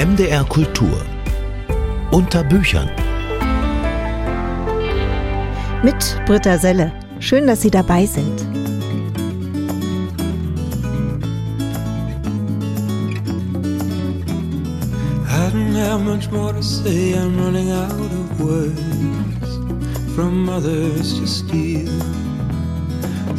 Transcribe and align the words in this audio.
MDR 0.00 0.44
Kultur 0.44 1.04
unter 2.10 2.42
Büchern. 2.42 2.88
Mit 5.82 6.16
Britta 6.24 6.56
Selle. 6.56 6.90
Schön, 7.18 7.46
dass 7.46 7.60
Sie 7.60 7.70
dabei 7.70 8.06
sind. 8.06 8.40
I 15.28 15.50
don't 15.52 15.74
have 15.74 16.00
much 16.02 16.30
more 16.30 16.54
to 16.54 16.62
say. 16.62 17.12
I'm 17.12 17.36
running 17.38 17.70
out 17.70 17.92
of 17.92 18.40
words 18.40 19.58
from 20.14 20.48
others 20.48 21.20
to 21.20 21.26
steal. 21.26 21.92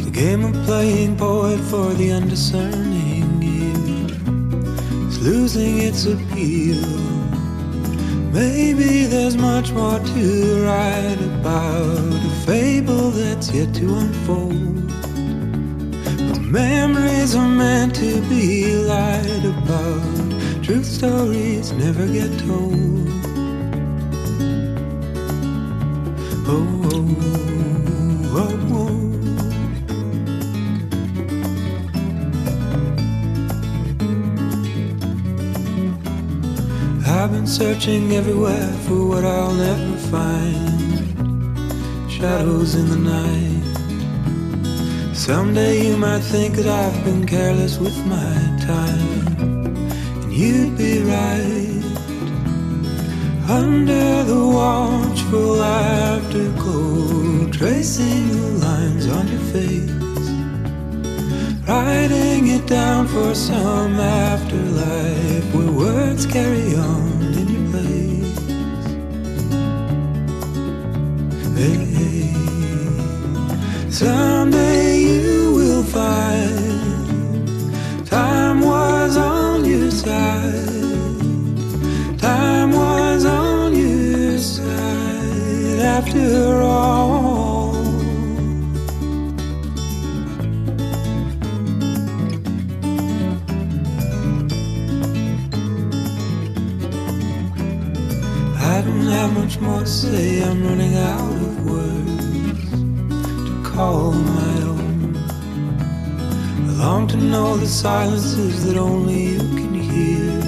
The 0.04 0.12
game 0.12 0.44
of 0.44 0.54
playing 0.64 1.16
poet 1.16 1.58
for 1.58 1.92
the 1.94 2.10
is 2.10 2.52
losing 5.22 5.78
its 5.78 6.04
appeal. 6.06 6.84
Maybe 8.32 9.04
there's 9.04 9.36
much 9.36 9.70
more 9.70 10.00
to 10.00 10.64
write 10.64 11.20
about, 11.20 12.14
a 12.14 12.30
fable 12.44 13.10
that's 13.10 13.52
yet 13.52 13.72
to 13.74 13.94
unfold. 13.94 14.88
But 16.28 16.40
memories 16.40 17.36
are 17.36 17.48
meant 17.48 17.94
to 17.96 18.20
be 18.22 18.74
lied 18.74 19.44
about. 19.44 20.64
Truth 20.64 20.86
stories 20.86 21.70
never 21.72 22.06
get 22.08 22.36
told. 22.40 23.08
Oh, 26.48 26.66
oh, 26.92 27.16
oh. 27.20 27.71
Been 37.42 37.50
searching 37.50 38.12
everywhere 38.12 38.72
for 38.86 39.04
what 39.08 39.24
I'll 39.24 39.54
never 39.54 39.96
find. 40.14 41.10
Shadows 42.08 42.76
in 42.76 42.88
the 42.88 42.96
night. 42.96 43.62
Someday 45.12 45.88
you 45.88 45.96
might 45.96 46.20
think 46.20 46.54
that 46.54 46.66
I've 46.66 47.04
been 47.04 47.26
careless 47.26 47.78
with 47.78 47.96
my 48.06 48.34
time. 48.60 49.26
And 50.22 50.32
you'd 50.32 50.78
be 50.78 51.02
right. 51.02 51.82
Under 53.50 54.22
the 54.22 54.46
watchful 54.60 55.62
afterglow, 55.62 57.50
tracing 57.50 58.28
the 58.28 58.50
lines 58.66 59.08
on 59.08 59.26
your 59.26 59.44
face. 59.54 59.90
Writing 61.66 62.46
it 62.56 62.66
down 62.68 63.08
for 63.08 63.34
some 63.34 63.98
afterlife 63.98 65.54
where 65.54 65.72
words 65.72 66.24
carry 66.26 66.76
on 66.76 67.11
Someday 73.88 74.98
you 74.98 75.52
will 75.54 75.84
find 75.84 77.46
time 78.04 78.62
was 78.62 79.16
on 79.16 79.64
your 79.64 79.88
side. 79.92 80.58
Time 82.18 82.72
was 82.72 83.24
on 83.24 83.76
your 83.76 84.38
side 84.38 85.78
after 85.78 86.62
all. 86.62 87.76
I 98.56 98.82
don't 98.82 99.06
have 99.06 99.32
much 99.34 99.60
more 99.60 99.80
to 99.80 99.86
say. 99.86 100.42
I'm 100.42 100.64
running 100.66 100.96
out 100.96 101.31
call 103.74 104.12
my 104.12 104.54
own. 104.68 105.16
I 106.68 106.72
long 106.84 107.08
to 107.08 107.16
know 107.16 107.56
the 107.56 107.66
silences 107.66 108.66
that 108.66 108.76
only 108.76 109.22
you 109.32 109.38
can 109.38 109.74
hear 109.74 110.40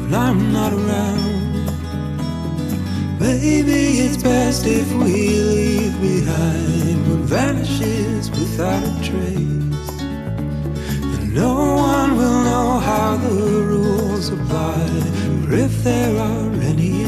when 0.00 0.14
I'm 0.14 0.52
not 0.52 0.72
around. 0.72 1.30
Maybe 3.18 3.80
it's 4.04 4.22
best 4.22 4.66
if 4.66 4.88
we 4.92 5.40
leave 5.56 6.00
behind 6.00 6.98
what 7.08 7.22
vanishes 7.36 8.30
without 8.30 8.82
a 8.84 8.94
trace. 9.02 9.90
And 11.14 11.34
no 11.34 11.54
one 11.92 12.16
will 12.16 12.40
know 12.50 12.78
how 12.78 13.16
the 13.16 13.34
rules 13.72 14.28
apply, 14.28 14.86
or 15.44 15.54
if 15.54 15.82
there 15.82 16.16
are 16.18 16.52
any 16.70 16.99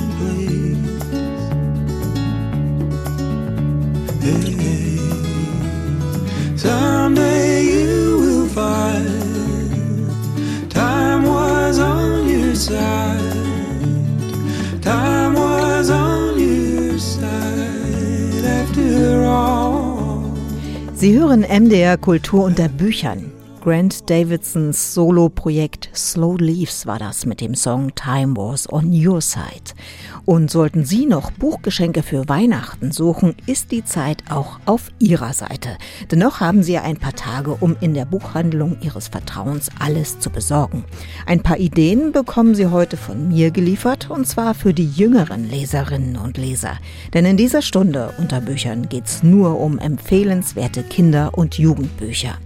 Sie 21.02 21.18
hören 21.18 21.40
MDR 21.40 21.96
Kultur 21.98 22.44
unter 22.44 22.68
Büchern. 22.68 23.41
Grant 23.62 24.10
Davidsons 24.10 24.92
Solo-Projekt 24.92 25.88
Slow 25.94 26.36
Leaves 26.36 26.84
war 26.84 26.98
das 26.98 27.26
mit 27.26 27.40
dem 27.40 27.54
Song 27.54 27.94
Time 27.94 28.36
Was 28.36 28.68
on 28.72 28.90
Your 28.92 29.20
Side. 29.20 29.76
Und 30.24 30.50
sollten 30.50 30.84
Sie 30.84 31.06
noch 31.06 31.30
Buchgeschenke 31.30 32.02
für 32.02 32.28
Weihnachten 32.28 32.90
suchen, 32.90 33.36
ist 33.46 33.70
die 33.70 33.84
Zeit 33.84 34.24
auch 34.28 34.58
auf 34.66 34.88
Ihrer 34.98 35.32
Seite. 35.32 35.78
Dennoch 36.10 36.40
haben 36.40 36.64
Sie 36.64 36.76
ein 36.76 36.96
paar 36.96 37.12
Tage, 37.12 37.52
um 37.52 37.76
in 37.80 37.94
der 37.94 38.04
Buchhandlung 38.04 38.78
Ihres 38.80 39.06
Vertrauens 39.06 39.68
alles 39.78 40.18
zu 40.18 40.30
besorgen. 40.30 40.82
Ein 41.26 41.44
paar 41.44 41.58
Ideen 41.58 42.10
bekommen 42.10 42.56
Sie 42.56 42.66
heute 42.66 42.96
von 42.96 43.28
mir 43.28 43.52
geliefert, 43.52 44.10
und 44.10 44.26
zwar 44.26 44.54
für 44.54 44.74
die 44.74 44.90
jüngeren 44.90 45.48
Leserinnen 45.48 46.16
und 46.16 46.36
Leser. 46.36 46.78
Denn 47.14 47.24
in 47.26 47.36
dieser 47.36 47.62
Stunde 47.62 48.12
unter 48.18 48.40
Büchern 48.40 48.88
geht's 48.88 49.22
nur 49.22 49.60
um 49.60 49.78
empfehlenswerte 49.78 50.82
Kinder- 50.82 51.38
und 51.38 51.58
Jugendbücher. 51.58 52.38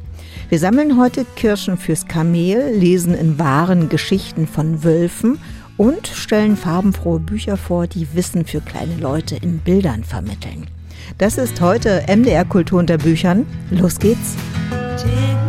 Wir 0.48 0.60
sammeln 0.60 0.96
heute 0.96 1.24
Kirschen 1.34 1.76
fürs 1.76 2.06
Kamel, 2.06 2.72
lesen 2.72 3.14
in 3.14 3.36
wahren 3.36 3.88
Geschichten 3.88 4.46
von 4.46 4.84
Wölfen 4.84 5.38
und 5.76 6.06
stellen 6.06 6.56
farbenfrohe 6.56 7.18
Bücher 7.18 7.56
vor, 7.56 7.88
die 7.88 8.06
Wissen 8.14 8.44
für 8.44 8.60
kleine 8.60 8.96
Leute 8.96 9.34
in 9.34 9.58
Bildern 9.58 10.04
vermitteln. 10.04 10.68
Das 11.18 11.36
ist 11.36 11.60
heute 11.60 12.04
MDR 12.08 12.44
Kultur 12.44 12.78
unter 12.78 12.96
Büchern. 12.96 13.44
Los 13.70 13.98
geht's! 13.98 14.36
Take 14.96 15.45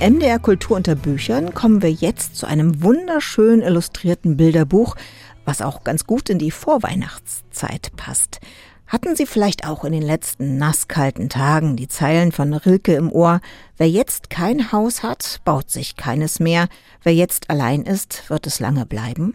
MDR 0.00 0.38
Kultur 0.38 0.78
unter 0.78 0.94
Büchern 0.94 1.52
kommen 1.52 1.82
wir 1.82 1.92
jetzt 1.92 2.34
zu 2.34 2.46
einem 2.46 2.82
wunderschön 2.82 3.60
illustrierten 3.60 4.38
Bilderbuch, 4.38 4.96
was 5.44 5.60
auch 5.60 5.84
ganz 5.84 6.06
gut 6.06 6.30
in 6.30 6.38
die 6.38 6.50
Vorweihnachtszeit 6.50 7.92
passt. 7.98 8.40
Hatten 8.86 9.14
Sie 9.14 9.26
vielleicht 9.26 9.66
auch 9.66 9.84
in 9.84 9.92
den 9.92 10.00
letzten 10.00 10.56
nasskalten 10.56 11.28
Tagen 11.28 11.76
die 11.76 11.86
Zeilen 11.86 12.32
von 12.32 12.54
Rilke 12.54 12.94
im 12.94 13.12
Ohr? 13.12 13.42
Wer 13.76 13.90
jetzt 13.90 14.30
kein 14.30 14.72
Haus 14.72 15.02
hat, 15.02 15.42
baut 15.44 15.70
sich 15.70 15.96
keines 15.96 16.40
mehr. 16.40 16.68
Wer 17.02 17.14
jetzt 17.14 17.50
allein 17.50 17.82
ist, 17.82 18.30
wird 18.30 18.46
es 18.46 18.58
lange 18.58 18.86
bleiben. 18.86 19.34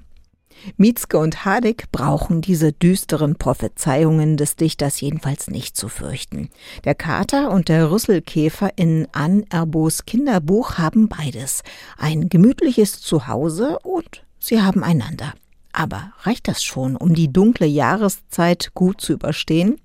Mietzke 0.78 1.18
und 1.18 1.46
Hadig 1.46 1.92
brauchen 1.92 2.42
diese 2.42 2.74
düsteren 2.74 3.36
Prophezeiungen 3.36 4.38
des 4.38 4.56
Dichters 4.56 5.00
jedenfalls 5.02 5.50
nicht 5.50 5.78
zu 5.78 5.90
fürchten. 5.90 6.50
Der 6.84 6.96
Kater 6.96 7.52
und 7.52 7.69
der 7.69 7.92
Rüsselkäfer 7.92 8.72
in 8.75 9.07
Anne 9.12 9.44
Erbos 9.50 10.06
Kinderbuch 10.06 10.78
haben 10.78 11.07
beides. 11.07 11.63
Ein 11.98 12.30
gemütliches 12.30 13.02
Zuhause 13.02 13.80
und 13.80 14.24
sie 14.40 14.62
haben 14.62 14.84
einander. 14.84 15.34
Aber 15.77 16.13
reicht 16.22 16.48
das 16.48 16.63
schon, 16.63 16.95
um 16.95 17.13
die 17.13 17.33
dunkle 17.33 17.66
Jahreszeit 17.66 18.72
gut 18.74 19.01
zu 19.01 19.12
überstehen? 19.12 19.75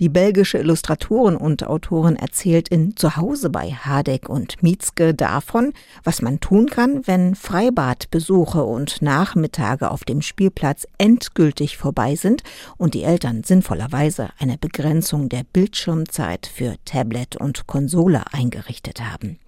Die 0.00 0.08
belgische 0.08 0.56
Illustratorin 0.56 1.36
und 1.36 1.66
Autorin 1.66 2.16
erzählt 2.16 2.70
in 2.70 2.96
Zuhause 2.96 3.50
bei 3.50 3.70
Hadeck 3.70 4.30
und 4.30 4.62
Mietzke 4.62 5.12
davon, 5.12 5.74
was 6.02 6.22
man 6.22 6.40
tun 6.40 6.70
kann, 6.70 7.06
wenn 7.06 7.34
Freibadbesuche 7.34 8.64
und 8.64 9.02
Nachmittage 9.02 9.90
auf 9.90 10.04
dem 10.04 10.22
Spielplatz 10.22 10.88
endgültig 10.96 11.76
vorbei 11.76 12.16
sind 12.16 12.42
und 12.78 12.94
die 12.94 13.02
Eltern 13.02 13.44
sinnvollerweise 13.44 14.30
eine 14.38 14.56
Begrenzung 14.56 15.28
der 15.28 15.44
Bildschirmzeit 15.44 16.46
für 16.46 16.76
Tablet 16.86 17.36
und 17.36 17.66
Konsole 17.66 18.22
eingerichtet 18.32 19.02
haben. 19.02 19.38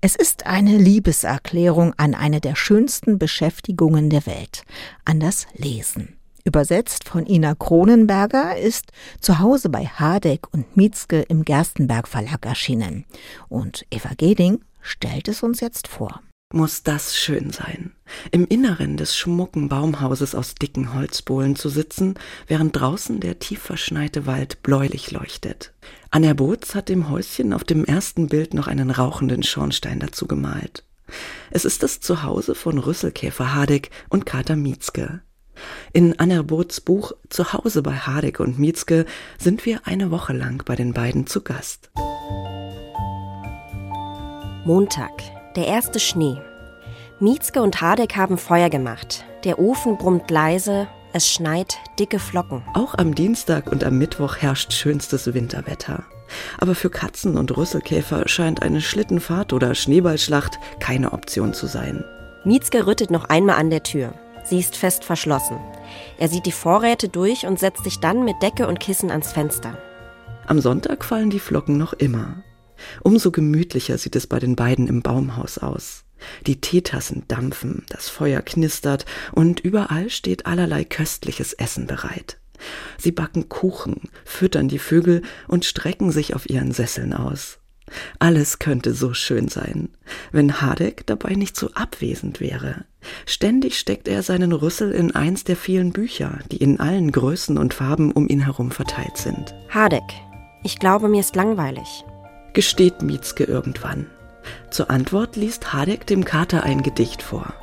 Es 0.00 0.16
ist 0.16 0.46
eine 0.46 0.76
Liebeserklärung 0.76 1.94
an 1.96 2.14
eine 2.14 2.40
der 2.40 2.56
schönsten 2.56 3.18
Beschäftigungen 3.18 4.10
der 4.10 4.26
Welt, 4.26 4.64
an 5.04 5.20
das 5.20 5.46
Lesen. 5.54 6.16
Übersetzt 6.44 7.08
von 7.08 7.26
Ina 7.26 7.54
Kronenberger 7.54 8.56
ist 8.56 8.90
Zuhause 9.20 9.68
bei 9.68 9.86
Hadeck 9.86 10.52
und 10.52 10.76
Mietzke 10.76 11.22
im 11.22 11.44
Gerstenberg 11.44 12.08
Verlag 12.08 12.44
erschienen. 12.44 13.04
Und 13.48 13.86
Eva 13.90 14.10
Geding 14.16 14.64
stellt 14.80 15.28
es 15.28 15.42
uns 15.42 15.60
jetzt 15.60 15.86
vor 15.86 16.20
muss 16.52 16.82
das 16.82 17.16
schön 17.16 17.50
sein, 17.50 17.92
im 18.30 18.46
Inneren 18.46 18.96
des 18.96 19.16
schmucken 19.16 19.68
Baumhauses 19.68 20.34
aus 20.34 20.54
dicken 20.54 20.94
Holzbohlen 20.94 21.56
zu 21.56 21.68
sitzen, 21.68 22.14
während 22.46 22.78
draußen 22.78 23.20
der 23.20 23.38
tief 23.38 23.60
verschneite 23.60 24.26
Wald 24.26 24.62
bläulich 24.62 25.10
leuchtet. 25.10 25.72
Anja 26.14 26.34
Boots 26.34 26.74
hat 26.74 26.90
dem 26.90 27.08
Häuschen 27.08 27.54
auf 27.54 27.64
dem 27.64 27.86
ersten 27.86 28.28
Bild 28.28 28.52
noch 28.52 28.66
einen 28.66 28.90
rauchenden 28.90 29.42
Schornstein 29.42 29.98
dazu 29.98 30.26
gemalt. 30.26 30.84
Es 31.50 31.64
ist 31.64 31.82
das 31.82 32.00
Zuhause 32.00 32.54
von 32.54 32.76
Rüsselkäfer 32.76 33.54
Hadeck 33.54 33.88
und 34.10 34.26
Kater 34.26 34.54
Mietzke. 34.54 35.22
In 35.94 36.18
Anna 36.18 36.42
Boots 36.42 36.82
Buch 36.82 37.12
Zuhause 37.30 37.80
bei 37.80 37.94
Hadeck 37.94 38.40
und 38.40 38.58
Mietzke 38.58 39.06
sind 39.38 39.64
wir 39.64 39.86
eine 39.86 40.10
Woche 40.10 40.34
lang 40.34 40.62
bei 40.66 40.76
den 40.76 40.92
beiden 40.92 41.26
zu 41.26 41.40
Gast. 41.40 41.90
Montag, 44.66 45.12
der 45.56 45.66
erste 45.66 45.98
Schnee. 45.98 46.36
Mietzke 47.20 47.62
und 47.62 47.80
Hadeck 47.80 48.16
haben 48.16 48.36
Feuer 48.36 48.68
gemacht. 48.68 49.24
Der 49.44 49.58
Ofen 49.58 49.96
brummt 49.96 50.30
leise, 50.30 50.88
es 51.12 51.30
schneit 51.30 51.78
dicke 51.98 52.18
Flocken. 52.18 52.62
Auch 52.74 52.94
am 52.96 53.14
Dienstag 53.14 53.70
und 53.70 53.84
am 53.84 53.98
Mittwoch 53.98 54.36
herrscht 54.36 54.72
schönstes 54.72 55.32
Winterwetter. 55.34 56.04
Aber 56.58 56.74
für 56.74 56.90
Katzen 56.90 57.36
und 57.36 57.56
Rüsselkäfer 57.56 58.28
scheint 58.28 58.62
eine 58.62 58.80
Schlittenfahrt 58.80 59.52
oder 59.52 59.74
Schneeballschlacht 59.74 60.58
keine 60.80 61.12
Option 61.12 61.52
zu 61.52 61.66
sein. 61.66 62.04
Mietzke 62.44 62.86
rüttet 62.86 63.10
noch 63.10 63.26
einmal 63.26 63.56
an 63.56 63.70
der 63.70 63.82
Tür. 63.82 64.14
Sie 64.44 64.58
ist 64.58 64.76
fest 64.76 65.04
verschlossen. 65.04 65.58
Er 66.18 66.28
sieht 66.28 66.46
die 66.46 66.52
Vorräte 66.52 67.08
durch 67.08 67.46
und 67.46 67.58
setzt 67.58 67.84
sich 67.84 68.00
dann 68.00 68.24
mit 68.24 68.42
Decke 68.42 68.66
und 68.66 68.80
Kissen 68.80 69.10
ans 69.10 69.32
Fenster. 69.32 69.78
Am 70.46 70.60
Sonntag 70.60 71.04
fallen 71.04 71.30
die 71.30 71.38
Flocken 71.38 71.78
noch 71.78 71.92
immer. 71.92 72.42
Umso 73.02 73.30
gemütlicher 73.30 73.96
sieht 73.98 74.16
es 74.16 74.26
bei 74.26 74.40
den 74.40 74.56
beiden 74.56 74.88
im 74.88 75.02
Baumhaus 75.02 75.58
aus. 75.58 76.04
Die 76.46 76.60
Teetassen 76.60 77.24
dampfen, 77.28 77.84
das 77.88 78.08
Feuer 78.08 78.42
knistert 78.42 79.06
und 79.32 79.60
überall 79.60 80.10
steht 80.10 80.46
allerlei 80.46 80.84
köstliches 80.84 81.52
Essen 81.52 81.86
bereit. 81.86 82.38
Sie 82.98 83.12
backen 83.12 83.48
Kuchen, 83.48 84.02
füttern 84.24 84.68
die 84.68 84.78
Vögel 84.78 85.22
und 85.48 85.64
strecken 85.64 86.12
sich 86.12 86.34
auf 86.34 86.48
ihren 86.48 86.72
Sesseln 86.72 87.12
aus. 87.12 87.58
Alles 88.18 88.58
könnte 88.58 88.94
so 88.94 89.12
schön 89.12 89.48
sein, 89.48 89.90
wenn 90.30 90.62
Hadeck 90.62 91.04
dabei 91.06 91.34
nicht 91.34 91.56
so 91.56 91.70
abwesend 91.72 92.40
wäre. 92.40 92.84
Ständig 93.26 93.78
steckt 93.78 94.06
er 94.08 94.22
seinen 94.22 94.52
Rüssel 94.52 94.92
in 94.92 95.14
eins 95.14 95.44
der 95.44 95.56
vielen 95.56 95.92
Bücher, 95.92 96.38
die 96.50 96.58
in 96.58 96.78
allen 96.80 97.10
Größen 97.10 97.58
und 97.58 97.74
Farben 97.74 98.12
um 98.12 98.28
ihn 98.28 98.40
herum 98.40 98.70
verteilt 98.70 99.16
sind. 99.16 99.54
Hadeck, 99.68 100.02
ich 100.62 100.78
glaube, 100.78 101.08
mir 101.08 101.20
ist 101.20 101.34
langweilig 101.36 102.04
gesteht 102.52 103.02
Mietzke 103.02 103.44
irgendwann. 103.44 104.06
Zur 104.70 104.90
Antwort 104.90 105.36
liest 105.36 105.72
Hadeck 105.72 106.06
dem 106.06 106.24
Kater 106.24 106.62
ein 106.64 106.82
Gedicht 106.82 107.22
vor. 107.22 107.54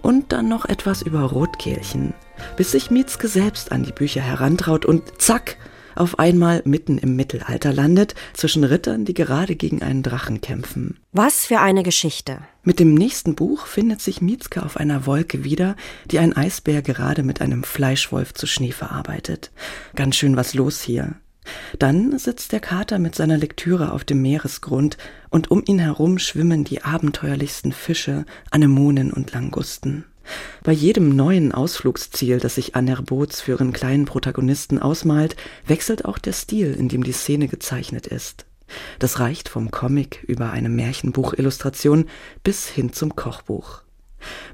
Und 0.00 0.32
dann 0.32 0.48
noch 0.48 0.64
etwas 0.64 1.02
über 1.02 1.22
Rotkehlchen, 1.22 2.14
bis 2.56 2.72
sich 2.72 2.90
Mietzke 2.90 3.28
selbst 3.28 3.72
an 3.72 3.82
die 3.82 3.92
Bücher 3.92 4.20
herantraut 4.20 4.84
und 4.84 5.20
zack, 5.20 5.56
auf 5.96 6.18
einmal 6.18 6.62
mitten 6.64 6.98
im 6.98 7.16
Mittelalter 7.16 7.72
landet, 7.72 8.14
zwischen 8.34 8.64
Rittern, 8.64 9.04
die 9.04 9.14
gerade 9.14 9.56
gegen 9.56 9.82
einen 9.82 10.02
Drachen 10.02 10.40
kämpfen. 10.40 10.98
Was 11.12 11.46
für 11.46 11.60
eine 11.60 11.82
Geschichte. 11.82 12.40
Mit 12.62 12.78
dem 12.80 12.94
nächsten 12.94 13.34
Buch 13.34 13.66
findet 13.66 14.02
sich 14.02 14.20
Mietzke 14.20 14.62
auf 14.62 14.76
einer 14.76 15.06
Wolke 15.06 15.42
wieder, 15.42 15.74
die 16.10 16.18
ein 16.18 16.36
Eisbär 16.36 16.82
gerade 16.82 17.22
mit 17.22 17.40
einem 17.40 17.64
Fleischwolf 17.64 18.34
zu 18.34 18.46
Schnee 18.46 18.72
verarbeitet. 18.72 19.50
Ganz 19.94 20.16
schön 20.16 20.36
was 20.36 20.52
los 20.52 20.82
hier. 20.82 21.14
Dann 21.78 22.18
sitzt 22.18 22.52
der 22.52 22.60
Kater 22.60 22.98
mit 22.98 23.14
seiner 23.14 23.36
Lektüre 23.36 23.92
auf 23.92 24.04
dem 24.04 24.22
Meeresgrund 24.22 24.96
und 25.30 25.50
um 25.50 25.62
ihn 25.66 25.78
herum 25.78 26.18
schwimmen 26.18 26.64
die 26.64 26.82
abenteuerlichsten 26.82 27.72
Fische, 27.72 28.24
Anemonen 28.50 29.12
und 29.12 29.32
Langusten. 29.32 30.04
Bei 30.62 30.72
jedem 30.72 31.14
neuen 31.14 31.52
Ausflugsziel, 31.52 32.40
das 32.40 32.56
sich 32.56 32.74
Anner 32.74 33.02
Boots 33.02 33.40
für 33.40 33.52
ihren 33.52 33.72
kleinen 33.72 34.06
Protagonisten 34.06 34.80
ausmalt, 34.80 35.36
wechselt 35.66 36.04
auch 36.04 36.18
der 36.18 36.32
Stil, 36.32 36.74
in 36.74 36.88
dem 36.88 37.04
die 37.04 37.12
Szene 37.12 37.48
gezeichnet 37.48 38.06
ist. 38.06 38.46
Das 38.98 39.20
reicht 39.20 39.48
vom 39.48 39.70
Comic 39.70 40.24
über 40.24 40.50
eine 40.50 40.68
Märchenbuchillustration 40.68 42.06
bis 42.42 42.66
hin 42.66 42.92
zum 42.92 43.14
Kochbuch. 43.14 43.85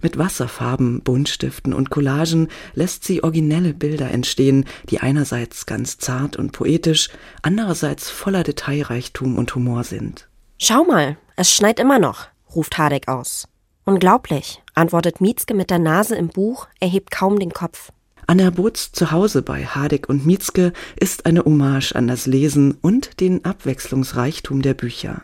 Mit 0.01 0.19
Wasserfarben, 0.19 1.03
Buntstiften 1.03 1.73
und 1.73 1.91
Collagen 1.91 2.49
lässt 2.75 3.05
sie 3.05 3.23
originelle 3.23 3.75
Bilder 3.75 4.11
entstehen, 4.11 4.65
die 4.91 5.01
einerseits 5.01 5.67
ganz 5.67 5.99
zart 5.99 6.37
und 6.37 6.53
poetisch, 6.53 7.09
andererseits 7.43 8.11
voller 8.11 8.43
Detailreichtum 8.43 9.39
und 9.39 9.55
Humor 9.55 9.85
sind. 9.85 10.29
Schau 10.59 10.85
mal, 10.85 11.17
es 11.37 11.53
schneit 11.53 11.81
immer 11.81 11.99
noch, 11.99 12.27
ruft 12.55 12.79
Hadeck 12.79 13.09
aus. 13.09 13.49
Unglaublich, 13.85 14.63
antwortet 14.75 15.21
Mietzke 15.21 15.55
mit 15.55 15.71
der 15.71 15.79
Nase 15.81 16.15
im 16.15 16.29
Buch, 16.29 16.69
erhebt 16.79 17.11
kaum 17.11 17.39
den 17.39 17.53
Kopf. 17.53 17.91
Anna 18.29 18.51
Boots 18.51 18.93
Zuhause 18.93 19.43
bei 19.43 19.67
Hadeck 19.67 20.09
und 20.09 20.25
Mietzke 20.25 20.73
ist 20.99 21.27
eine 21.27 21.45
Hommage 21.45 21.93
an 21.97 22.07
das 22.07 22.27
Lesen 22.27 22.79
und 22.81 23.21
den 23.21 23.45
Abwechslungsreichtum 23.45 24.63
der 24.63 24.75
Bücher. 24.75 25.23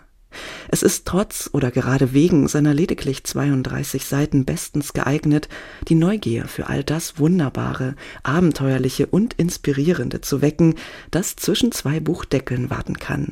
Es 0.68 0.82
ist 0.82 1.06
trotz 1.06 1.48
oder 1.52 1.70
gerade 1.70 2.12
wegen 2.12 2.46
seiner 2.48 2.74
lediglich 2.74 3.24
32 3.24 4.04
Seiten 4.04 4.44
bestens 4.44 4.92
geeignet, 4.92 5.48
die 5.88 5.94
Neugier 5.94 6.46
für 6.46 6.68
all 6.68 6.84
das 6.84 7.18
Wunderbare, 7.18 7.94
Abenteuerliche 8.22 9.06
und 9.06 9.34
Inspirierende 9.34 10.20
zu 10.20 10.42
wecken, 10.42 10.74
das 11.10 11.36
zwischen 11.36 11.72
zwei 11.72 12.00
Buchdeckeln 12.00 12.70
warten 12.70 12.98
kann. 12.98 13.30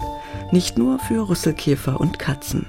Nicht 0.50 0.78
nur 0.78 0.98
für 0.98 1.28
Rüsselkäfer 1.28 2.00
und 2.00 2.18
Katzen. 2.18 2.66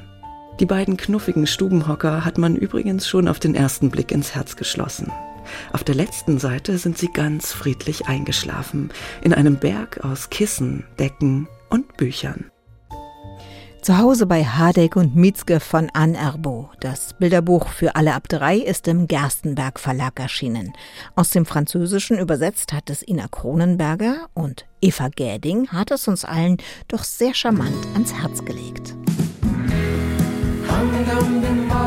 Die 0.60 0.66
beiden 0.66 0.98
knuffigen 0.98 1.48
Stubenhocker 1.48 2.26
hat 2.26 2.38
man 2.38 2.56
übrigens 2.56 3.08
schon 3.08 3.28
auf 3.28 3.40
den 3.40 3.56
ersten 3.56 3.90
Blick 3.90 4.12
ins 4.12 4.36
Herz 4.36 4.56
geschlossen. 4.56 5.12
Auf 5.72 5.84
der 5.84 5.96
letzten 5.96 6.40
Seite 6.40 6.78
sind 6.78 6.98
sie 6.98 7.10
ganz 7.14 7.54
friedlich 7.54 8.08
eingeschlafen, 8.08 8.90
in 9.22 9.34
einem 9.34 9.58
Berg 9.58 10.04
aus 10.04 10.30
Kissen, 10.30 10.84
Decken 11.00 11.48
und 11.70 11.96
Büchern. 11.96 12.52
Zu 13.88 14.00
Hause 14.00 14.26
bei 14.26 14.44
Hadeck 14.44 14.98
und 14.98 15.16
Mietzke 15.16 15.62
von 15.62 15.90
Anne 15.94 16.18
Erbo. 16.18 16.70
Das 16.82 17.14
Bilderbuch 17.14 17.70
für 17.70 17.96
alle 17.96 18.16
ab 18.16 18.28
drei 18.28 18.58
ist 18.58 18.86
im 18.90 19.08
Gerstenberg 19.08 19.80
Verlag 19.80 20.20
erschienen. 20.20 20.74
Aus 21.16 21.30
dem 21.30 21.46
Französischen 21.46 22.20
übersetzt 22.20 22.74
hat 22.74 22.90
es 22.90 23.02
Ina 23.02 23.30
Kronenberger 23.32 24.28
und 24.34 24.66
Eva 24.82 25.08
Gäding 25.08 25.70
hat 25.70 25.92
es 25.92 26.06
uns 26.10 26.26
allen 26.26 26.58
doch 26.90 27.06
sehr 27.06 27.34
charmant 27.34 27.88
ans 27.94 28.14
Herz 28.14 28.44
gelegt. 28.44 28.94
down 30.68 31.87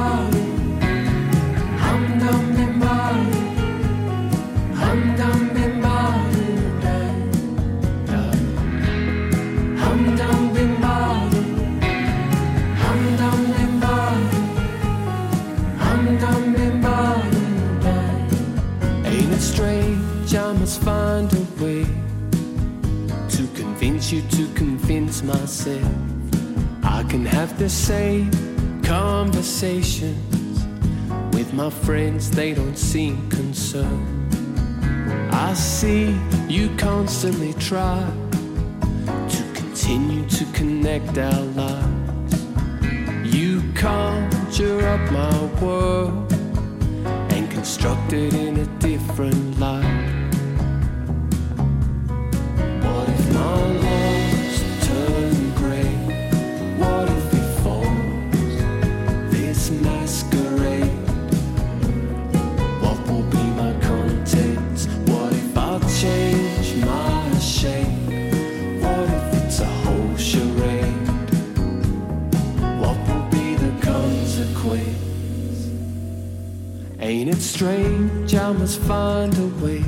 strange, 19.61 20.35
I 20.35 20.53
must 20.55 20.81
find 20.81 21.31
a 21.35 21.63
way 21.63 21.85
to 23.35 23.43
convince 23.55 24.11
you 24.11 24.23
to 24.23 24.47
convince 24.55 25.23
myself. 25.23 25.93
I 26.83 27.03
can 27.03 27.27
have 27.27 27.59
the 27.59 27.69
same 27.69 28.31
conversations 28.83 30.65
with 31.35 31.53
my 31.53 31.69
friends, 31.69 32.31
they 32.31 32.55
don't 32.55 32.79
seem 32.79 33.29
concerned. 33.29 34.35
I 35.31 35.53
see 35.53 36.19
you 36.49 36.75
constantly 36.79 37.53
try 37.55 38.01
to 39.35 39.43
continue 39.53 40.27
to 40.39 40.45
connect 40.55 41.19
our 41.19 41.45
lives. 41.63 42.35
You 43.37 43.63
conjure 43.75 44.87
up 44.89 45.13
my 45.13 45.39
world 45.61 46.30
constructed 47.61 48.33
in 48.33 48.57
a 48.57 48.65
different 48.79 49.61
light. 49.61 50.20
Ain't 77.11 77.29
it 77.29 77.43
strange? 77.43 78.37
I 78.37 78.53
must 78.53 78.79
find 78.83 79.37
a 79.37 79.49
way 79.65 79.83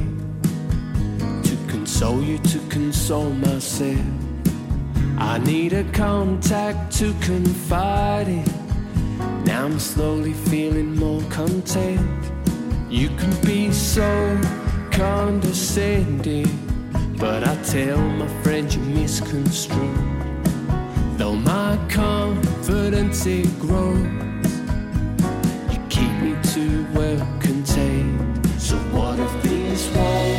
to 1.44 1.56
console 1.68 2.20
you, 2.20 2.36
to 2.38 2.58
console 2.68 3.30
myself. 3.30 4.04
I 5.18 5.38
need 5.38 5.72
a 5.72 5.84
contact 5.92 6.92
to 6.98 7.14
confide 7.20 8.26
in. 8.26 8.44
Now 9.44 9.66
I'm 9.66 9.78
slowly 9.78 10.32
feeling 10.32 10.96
more 10.96 11.22
content. 11.30 12.00
You 12.90 13.06
can 13.10 13.32
be 13.46 13.70
so 13.70 14.40
condescending, 14.90 16.50
but 17.20 17.46
I 17.46 17.54
tell 17.62 17.98
my 17.98 18.26
friend 18.42 18.66
you 18.74 18.82
misconstrue. 18.82 19.94
Though 21.18 21.36
my 21.36 21.78
confidence 21.88 23.26
it 23.26 23.46
grows, 23.60 24.31
too 26.52 26.86
well 26.92 27.26
contained. 27.40 28.46
So 28.60 28.76
what 28.92 29.18
if 29.18 29.42
these 29.42 29.88
walls 29.96 30.31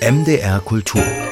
MDR 0.00 0.60
Kultur. 0.60 1.29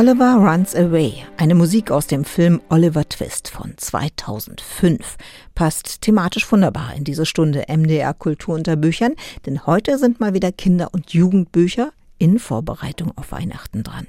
Oliver 0.00 0.36
Runs 0.36 0.74
Away, 0.74 1.26
eine 1.36 1.54
Musik 1.54 1.90
aus 1.90 2.06
dem 2.06 2.24
Film 2.24 2.62
Oliver 2.70 3.06
Twist 3.06 3.48
von 3.48 3.74
2005, 3.76 5.18
passt 5.54 6.00
thematisch 6.00 6.50
wunderbar 6.50 6.94
in 6.96 7.04
diese 7.04 7.26
Stunde 7.26 7.66
MDR 7.68 8.14
Kultur 8.14 8.54
unter 8.54 8.76
Büchern, 8.76 9.14
denn 9.44 9.66
heute 9.66 9.98
sind 9.98 10.18
mal 10.18 10.32
wieder 10.32 10.52
Kinder- 10.52 10.88
und 10.94 11.12
Jugendbücher 11.12 11.92
in 12.16 12.38
Vorbereitung 12.38 13.12
auf 13.16 13.30
Weihnachten 13.30 13.82
dran. 13.82 14.06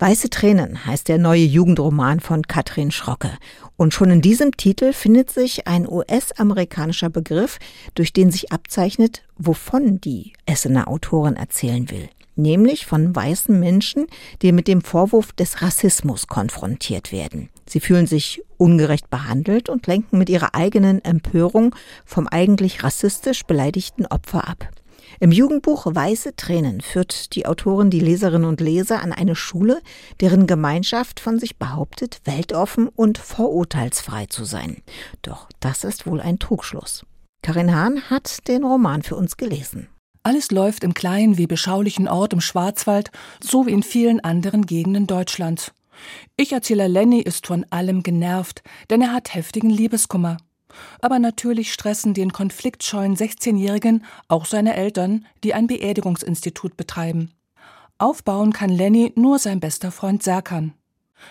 Weiße 0.00 0.30
Tränen 0.30 0.84
heißt 0.84 1.06
der 1.06 1.18
neue 1.18 1.44
Jugendroman 1.44 2.18
von 2.18 2.42
Katrin 2.42 2.90
Schrocke. 2.90 3.30
Und 3.76 3.94
schon 3.94 4.10
in 4.10 4.20
diesem 4.20 4.56
Titel 4.56 4.92
findet 4.92 5.30
sich 5.30 5.68
ein 5.68 5.88
US-amerikanischer 5.88 7.08
Begriff, 7.08 7.60
durch 7.94 8.12
den 8.12 8.32
sich 8.32 8.50
abzeichnet, 8.50 9.22
wovon 9.38 10.00
die 10.00 10.32
Essener 10.44 10.88
Autorin 10.88 11.36
erzählen 11.36 11.88
will 11.88 12.08
nämlich 12.36 12.86
von 12.86 13.14
weißen 13.14 13.58
Menschen, 13.58 14.06
die 14.42 14.52
mit 14.52 14.68
dem 14.68 14.82
Vorwurf 14.82 15.32
des 15.32 15.62
Rassismus 15.62 16.26
konfrontiert 16.26 17.12
werden. 17.12 17.50
Sie 17.68 17.80
fühlen 17.80 18.06
sich 18.06 18.42
ungerecht 18.56 19.10
behandelt 19.10 19.68
und 19.68 19.86
lenken 19.86 20.18
mit 20.18 20.28
ihrer 20.30 20.54
eigenen 20.54 21.04
Empörung 21.04 21.74
vom 22.04 22.28
eigentlich 22.28 22.82
rassistisch 22.82 23.44
beleidigten 23.44 24.06
Opfer 24.06 24.48
ab. 24.48 24.68
Im 25.20 25.30
Jugendbuch 25.30 25.86
Weiße 25.86 26.34
Tränen 26.36 26.80
führt 26.80 27.34
die 27.34 27.46
Autorin 27.46 27.90
die 27.90 28.00
Leserinnen 28.00 28.48
und 28.48 28.60
Leser 28.60 29.02
an 29.02 29.12
eine 29.12 29.36
Schule, 29.36 29.80
deren 30.20 30.46
Gemeinschaft 30.46 31.20
von 31.20 31.38
sich 31.38 31.56
behauptet, 31.56 32.20
weltoffen 32.24 32.88
und 32.88 33.18
vorurteilsfrei 33.18 34.26
zu 34.26 34.44
sein. 34.44 34.82
Doch 35.22 35.48
das 35.60 35.84
ist 35.84 36.06
wohl 36.06 36.20
ein 36.20 36.38
Trugschluss. 36.38 37.04
Karin 37.42 37.74
Hahn 37.74 38.02
hat 38.10 38.48
den 38.48 38.64
Roman 38.64 39.02
für 39.02 39.16
uns 39.16 39.36
gelesen. 39.36 39.88
Alles 40.24 40.50
läuft 40.50 40.84
im 40.84 40.94
kleinen 40.94 41.36
wie 41.36 41.46
beschaulichen 41.46 42.08
Ort 42.08 42.32
im 42.32 42.40
Schwarzwald, 42.40 43.10
so 43.42 43.66
wie 43.66 43.72
in 43.72 43.82
vielen 43.82 44.20
anderen 44.20 44.64
Gegenden 44.64 45.06
Deutschlands. 45.06 45.72
Ich-Erzähler 46.36 46.88
Lenny 46.88 47.20
ist 47.20 47.46
von 47.46 47.66
allem 47.68 48.02
genervt, 48.02 48.62
denn 48.88 49.02
er 49.02 49.12
hat 49.12 49.34
heftigen 49.34 49.68
Liebeskummer. 49.68 50.38
Aber 51.02 51.18
natürlich 51.18 51.74
stressen 51.74 52.14
den 52.14 52.32
konfliktscheuen 52.32 53.16
16-Jährigen 53.16 54.04
auch 54.26 54.46
seine 54.46 54.74
Eltern, 54.74 55.26
die 55.44 55.52
ein 55.52 55.66
Beerdigungsinstitut 55.66 56.76
betreiben. 56.78 57.30
Aufbauen 57.98 58.52
kann 58.54 58.70
Lenny 58.70 59.12
nur 59.16 59.38
sein 59.38 59.60
bester 59.60 59.92
Freund 59.92 60.22
Serkan. 60.22 60.72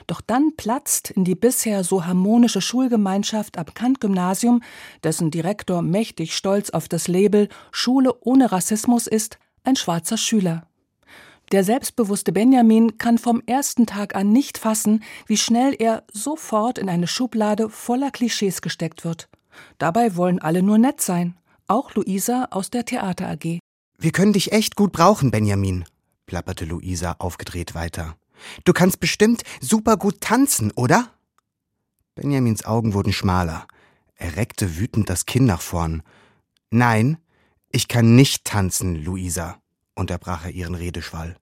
Doch 0.08 0.22
dann 0.22 0.56
platzt 0.56 1.12
in 1.12 1.24
die 1.24 1.36
bisher 1.36 1.84
so 1.84 2.06
harmonische 2.06 2.62
Schulgemeinschaft 2.62 3.58
am 3.58 3.74
Kant-Gymnasium, 3.74 4.62
dessen 5.04 5.32
Direktor 5.32 5.82
mächtig 5.82 6.36
stolz 6.36 6.70
auf 6.70 6.88
das 6.88 7.08
Label 7.08 7.50
Schule 7.72 8.14
ohne 8.22 8.52
Rassismus 8.52 9.08
ist, 9.08 9.40
ein 9.64 9.76
schwarzer 9.76 10.18
Schüler. 10.18 10.68
Der 11.52 11.64
selbstbewusste 11.64 12.32
Benjamin 12.32 12.98
kann 12.98 13.18
vom 13.18 13.42
ersten 13.46 13.86
Tag 13.86 14.16
an 14.16 14.32
nicht 14.32 14.58
fassen, 14.58 15.04
wie 15.28 15.38
schnell 15.38 15.76
er 15.78 16.04
sofort 16.12 16.80
in 16.80 16.90
eine 16.90 17.08
Schublade 17.08 17.70
voller 17.70 18.12
Klischees 18.12 18.62
gesteckt 18.62 19.06
wird. 19.06 19.30
Dabei 19.78 20.16
wollen 20.16 20.40
alle 20.40 20.64
nur 20.64 20.78
nett 20.78 21.02
sein, 21.02 21.38
auch 21.68 21.94
Luisa 21.94 22.48
aus 22.52 22.72
der 22.72 22.86
Theater 22.86 23.30
AG. 23.30 23.60
Wir 24.00 24.12
können 24.12 24.34
dich 24.34 24.52
echt 24.52 24.76
gut 24.76 24.92
brauchen, 24.92 25.32
Benjamin, 25.32 25.86
plapperte 26.26 26.66
Luisa 26.66 27.16
aufgedreht 27.20 27.76
weiter. 27.76 28.16
Du 28.64 28.74
kannst 28.74 29.00
bestimmt 29.00 29.44
super 29.62 29.98
gut 29.98 30.22
tanzen, 30.22 30.72
oder? 30.72 31.10
Benjamins 32.16 32.66
Augen 32.66 32.94
wurden 32.94 33.14
schmaler. 33.14 33.68
Er 34.16 34.36
reckte 34.36 34.78
wütend 34.78 35.10
das 35.10 35.26
Kinn 35.26 35.46
nach 35.46 35.62
vorn. 35.62 36.04
Nein, 36.70 37.18
ich 37.70 37.88
kann 37.88 38.16
nicht 38.16 38.46
tanzen, 38.46 39.04
Luisa, 39.04 39.58
unterbrach 39.96 40.46
er 40.46 40.52
ihren 40.52 40.76
Redeschwall. 40.76 41.36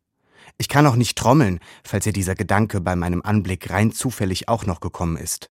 Ich 0.57 0.69
kann 0.69 0.87
auch 0.87 0.95
nicht 0.95 1.17
trommeln, 1.17 1.59
falls 1.83 2.05
ihr 2.05 2.13
dieser 2.13 2.35
Gedanke 2.35 2.81
bei 2.81 2.95
meinem 2.95 3.21
Anblick 3.21 3.69
rein 3.69 3.91
zufällig 3.91 4.47
auch 4.47 4.65
noch 4.65 4.79
gekommen 4.79 5.17
ist. 5.17 5.49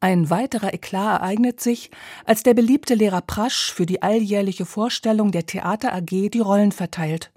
Ein 0.00 0.28
weiterer 0.28 0.74
Eklat 0.74 1.22
ereignet 1.22 1.60
sich, 1.60 1.90
als 2.26 2.42
der 2.42 2.52
beliebte 2.52 2.94
Lehrer 2.94 3.22
Prasch 3.22 3.72
für 3.72 3.86
die 3.86 4.02
alljährliche 4.02 4.66
Vorstellung 4.66 5.32
der 5.32 5.46
Theater 5.46 5.94
AG 5.94 6.28
die 6.28 6.40
Rollen 6.40 6.72
verteilt. 6.72 7.32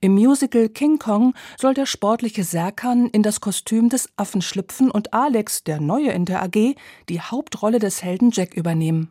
Im 0.00 0.14
Musical 0.14 0.68
King 0.68 0.98
Kong 0.98 1.34
soll 1.58 1.74
der 1.74 1.86
sportliche 1.86 2.44
Serkan 2.44 3.08
in 3.08 3.22
das 3.22 3.40
Kostüm 3.40 3.88
des 3.88 4.08
Affen 4.16 4.42
schlüpfen 4.42 4.90
und 4.90 5.12
Alex, 5.14 5.64
der 5.64 5.80
Neue 5.80 6.10
in 6.10 6.24
der 6.24 6.42
AG, 6.42 6.74
die 7.08 7.20
Hauptrolle 7.20 7.78
des 7.78 8.02
Helden 8.02 8.30
Jack 8.30 8.54
übernehmen. 8.54 9.10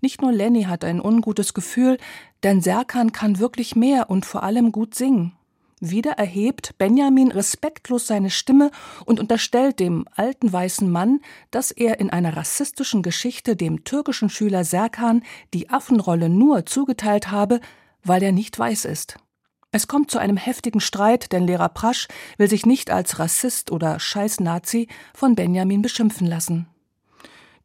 Nicht 0.00 0.22
nur 0.22 0.32
Lenny 0.32 0.64
hat 0.64 0.84
ein 0.84 1.00
ungutes 1.00 1.54
Gefühl, 1.54 1.98
denn 2.42 2.60
Serkan 2.60 3.12
kann 3.12 3.38
wirklich 3.38 3.76
mehr 3.76 4.10
und 4.10 4.26
vor 4.26 4.42
allem 4.42 4.72
gut 4.72 4.94
singen. 4.94 5.32
Wieder 5.80 6.12
erhebt 6.12 6.78
Benjamin 6.78 7.30
respektlos 7.30 8.06
seine 8.06 8.30
Stimme 8.30 8.70
und 9.04 9.20
unterstellt 9.20 9.78
dem 9.78 10.06
alten 10.14 10.50
weißen 10.50 10.90
Mann, 10.90 11.20
dass 11.50 11.70
er 11.70 12.00
in 12.00 12.08
einer 12.08 12.34
rassistischen 12.34 13.02
Geschichte 13.02 13.56
dem 13.56 13.84
türkischen 13.84 14.30
Schüler 14.30 14.64
Serkan 14.64 15.22
die 15.52 15.68
Affenrolle 15.68 16.30
nur 16.30 16.64
zugeteilt 16.64 17.30
habe, 17.30 17.60
weil 18.02 18.22
er 18.22 18.32
nicht 18.32 18.58
weiß 18.58 18.86
ist. 18.86 19.18
Es 19.76 19.88
kommt 19.88 20.10
zu 20.10 20.16
einem 20.16 20.38
heftigen 20.38 20.80
Streit, 20.80 21.32
denn 21.32 21.46
Lehrer 21.46 21.68
Prasch 21.68 22.08
will 22.38 22.48
sich 22.48 22.64
nicht 22.64 22.90
als 22.90 23.18
Rassist 23.18 23.70
oder 23.70 24.00
Scheiß-Nazi 24.00 24.88
von 25.12 25.34
Benjamin 25.34 25.82
beschimpfen 25.82 26.26
lassen. 26.26 26.66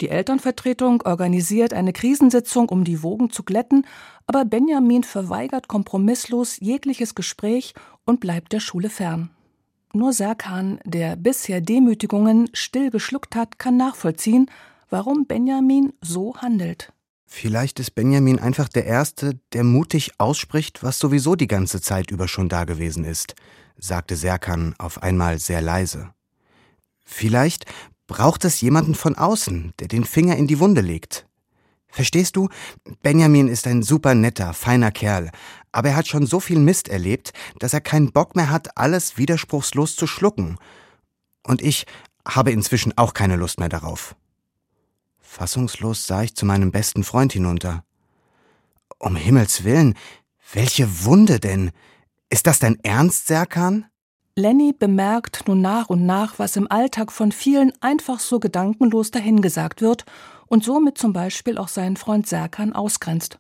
Die 0.02 0.10
Elternvertretung 0.10 1.04
organisiert 1.04 1.74
eine 1.74 1.94
Krisensitzung, 1.94 2.68
um 2.68 2.84
die 2.84 3.02
Wogen 3.02 3.30
zu 3.30 3.44
glätten, 3.44 3.88
aber 4.28 4.44
Benjamin 4.44 5.06
verweigert 5.06 5.70
kompromisslos 5.70 6.60
jegliches 6.60 7.16
Gespräch 7.16 7.76
und 8.04 8.20
bleibt 8.20 8.52
der 8.52 8.60
Schule 8.60 8.90
fern. 8.90 9.30
Nur 9.94 10.12
Serkan, 10.12 10.82
der 10.84 11.16
bisher 11.16 11.62
Demütigungen 11.62 12.50
still 12.52 12.92
geschluckt 12.92 13.38
hat, 13.38 13.58
kann 13.58 13.78
nachvollziehen, 13.78 14.52
warum 14.90 15.28
Benjamin 15.28 15.94
so 16.02 16.36
handelt. 16.36 16.92
Vielleicht 17.34 17.80
ist 17.80 17.96
Benjamin 17.96 18.40
einfach 18.40 18.68
der 18.68 18.86
Erste, 18.86 19.40
der 19.54 19.64
mutig 19.64 20.12
ausspricht, 20.18 20.84
was 20.84 21.00
sowieso 21.00 21.36
die 21.36 21.48
ganze 21.48 21.80
Zeit 21.80 22.12
über 22.12 22.28
schon 22.28 22.50
da 22.50 22.66
gewesen 22.66 23.06
ist, 23.06 23.36
sagte 23.78 24.18
Serkan 24.18 24.76
auf 24.78 25.02
einmal 25.02 25.40
sehr 25.40 25.62
leise. 25.62 26.14
Vielleicht 27.06 27.66
braucht 28.06 28.44
es 28.44 28.60
jemanden 28.60 28.96
von 28.96 29.16
außen, 29.16 29.74
der 29.80 29.88
den 29.88 30.04
Finger 30.04 30.36
in 30.36 30.46
die 30.46 30.60
Wunde 30.60 30.82
legt. 30.82 31.26
Verstehst 31.88 32.36
du? 32.36 32.50
Benjamin 33.02 33.48
ist 33.48 33.66
ein 33.66 33.82
super 33.82 34.14
netter, 34.14 34.54
feiner 34.54 34.92
Kerl, 34.92 35.32
aber 35.72 35.90
er 35.90 35.96
hat 35.96 36.10
schon 36.10 36.28
so 36.28 36.42
viel 36.42 36.60
Mist 36.60 36.90
erlebt, 36.90 37.32
dass 37.60 37.74
er 37.74 37.82
keinen 37.82 38.12
Bock 38.12 38.36
mehr 38.36 38.50
hat, 38.50 38.78
alles 38.78 39.18
widerspruchslos 39.18 39.96
zu 39.96 40.06
schlucken. 40.06 40.58
Und 41.44 41.62
ich 41.62 41.86
habe 42.28 42.52
inzwischen 42.52 42.96
auch 42.98 43.14
keine 43.14 43.38
Lust 43.38 43.58
mehr 43.58 43.70
darauf. 43.70 44.16
Fassungslos 45.32 46.08
sah 46.08 46.24
ich 46.24 46.36
zu 46.36 46.46
meinem 46.46 46.72
besten 46.72 47.06
Freund 47.06 47.32
hinunter. 47.32 47.86
Um 49.00 49.16
Himmels 49.16 49.64
willen, 49.64 49.96
welche 50.52 51.06
Wunde 51.06 51.40
denn? 51.40 51.72
Ist 52.30 52.48
das 52.48 52.60
dein 52.60 52.78
Ernst, 52.84 53.28
Serkan? 53.28 53.86
Lenny 54.36 54.74
bemerkt 54.78 55.48
nun 55.48 55.62
nach 55.62 55.90
und 55.90 56.06
nach, 56.06 56.38
was 56.38 56.58
im 56.58 56.70
Alltag 56.70 57.14
von 57.14 57.32
vielen 57.32 57.72
einfach 57.80 58.20
so 58.20 58.42
gedankenlos 58.42 59.12
dahingesagt 59.12 59.82
wird 59.82 60.04
und 60.48 60.66
somit 60.66 60.98
zum 60.98 61.14
Beispiel 61.14 61.58
auch 61.58 61.70
seinen 61.70 61.96
Freund 61.96 62.28
Serkan 62.28 62.74
ausgrenzt. 62.74 63.40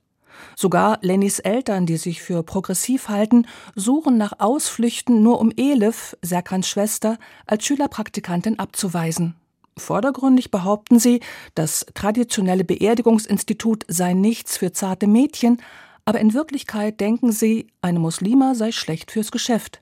Sogar 0.55 0.97
Lennys 1.01 1.39
Eltern, 1.39 1.85
die 1.85 1.97
sich 1.97 2.21
für 2.21 2.41
progressiv 2.41 3.09
halten, 3.09 3.45
suchen 3.75 4.17
nach 4.17 4.39
Ausflüchten 4.39 5.21
nur 5.21 5.41
um 5.41 5.51
Elif, 5.57 6.15
Serkans 6.21 6.69
Schwester, 6.69 7.17
als 7.45 7.65
Schülerpraktikantin 7.65 8.59
abzuweisen. 8.59 9.35
Vordergründig 9.77 10.51
behaupten 10.51 10.99
sie, 10.99 11.21
das 11.55 11.85
traditionelle 11.93 12.63
Beerdigungsinstitut 12.63 13.85
sei 13.87 14.13
nichts 14.13 14.57
für 14.57 14.71
zarte 14.73 15.07
Mädchen, 15.07 15.61
aber 16.05 16.19
in 16.19 16.33
Wirklichkeit 16.33 16.99
denken 16.99 17.31
sie, 17.31 17.67
eine 17.81 17.99
Muslima 17.99 18.55
sei 18.55 18.71
schlecht 18.71 19.11
fürs 19.11 19.31
Geschäft. 19.31 19.81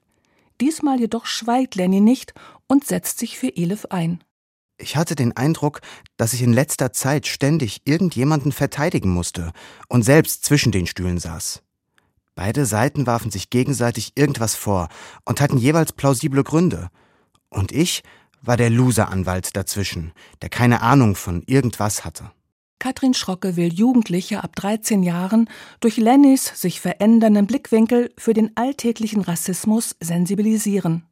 Diesmal 0.62 1.00
jedoch 1.00 1.26
schweigt 1.26 1.76
Lenny 1.76 2.02
nicht 2.02 2.34
und 2.68 2.86
setzt 2.86 3.20
sich 3.20 3.40
für 3.40 3.56
Elif 3.56 3.86
ein. 3.90 4.24
Ich 4.78 4.96
hatte 4.96 5.16
den 5.16 5.36
Eindruck, 5.36 5.82
dass 6.18 6.34
ich 6.34 6.42
in 6.42 6.54
letzter 6.54 6.94
Zeit 6.94 7.28
ständig 7.28 7.82
irgendjemanden 7.86 8.52
verteidigen 8.52 9.10
musste 9.10 9.52
und 9.88 10.04
selbst 10.04 10.46
zwischen 10.46 10.72
den 10.72 10.88
Stühlen 10.88 11.20
saß. 11.20 11.62
Beide 12.36 12.66
Seiten 12.66 13.06
warfen 13.06 13.32
sich 13.32 13.50
gegenseitig 13.50 14.14
irgendwas 14.16 14.56
vor 14.56 14.88
und 15.26 15.42
hatten 15.42 15.58
jeweils 15.58 15.92
plausible 15.92 16.44
Gründe. 16.46 16.90
Und 17.50 17.74
ich 17.74 18.04
war 18.42 18.58
der 18.58 18.70
Loser-Anwalt 18.70 19.56
dazwischen, 19.56 20.12
der 20.42 20.50
keine 20.50 20.82
Ahnung 20.82 21.16
von 21.16 21.44
irgendwas 21.46 22.06
hatte. 22.06 22.32
Katrin 22.80 23.14
Schrocke 23.14 23.58
will 23.58 23.74
Jugendliche 23.74 24.42
ab 24.42 24.56
13 24.56 25.04
Jahren 25.04 25.50
durch 25.82 25.98
Lennys 25.98 26.54
sich 26.56 26.80
verändernden 26.80 27.46
Blickwinkel 27.46 28.10
für 28.18 28.34
den 28.34 28.56
alltäglichen 28.56 29.22
Rassismus 29.22 29.98
sensibilisieren. 30.00 31.04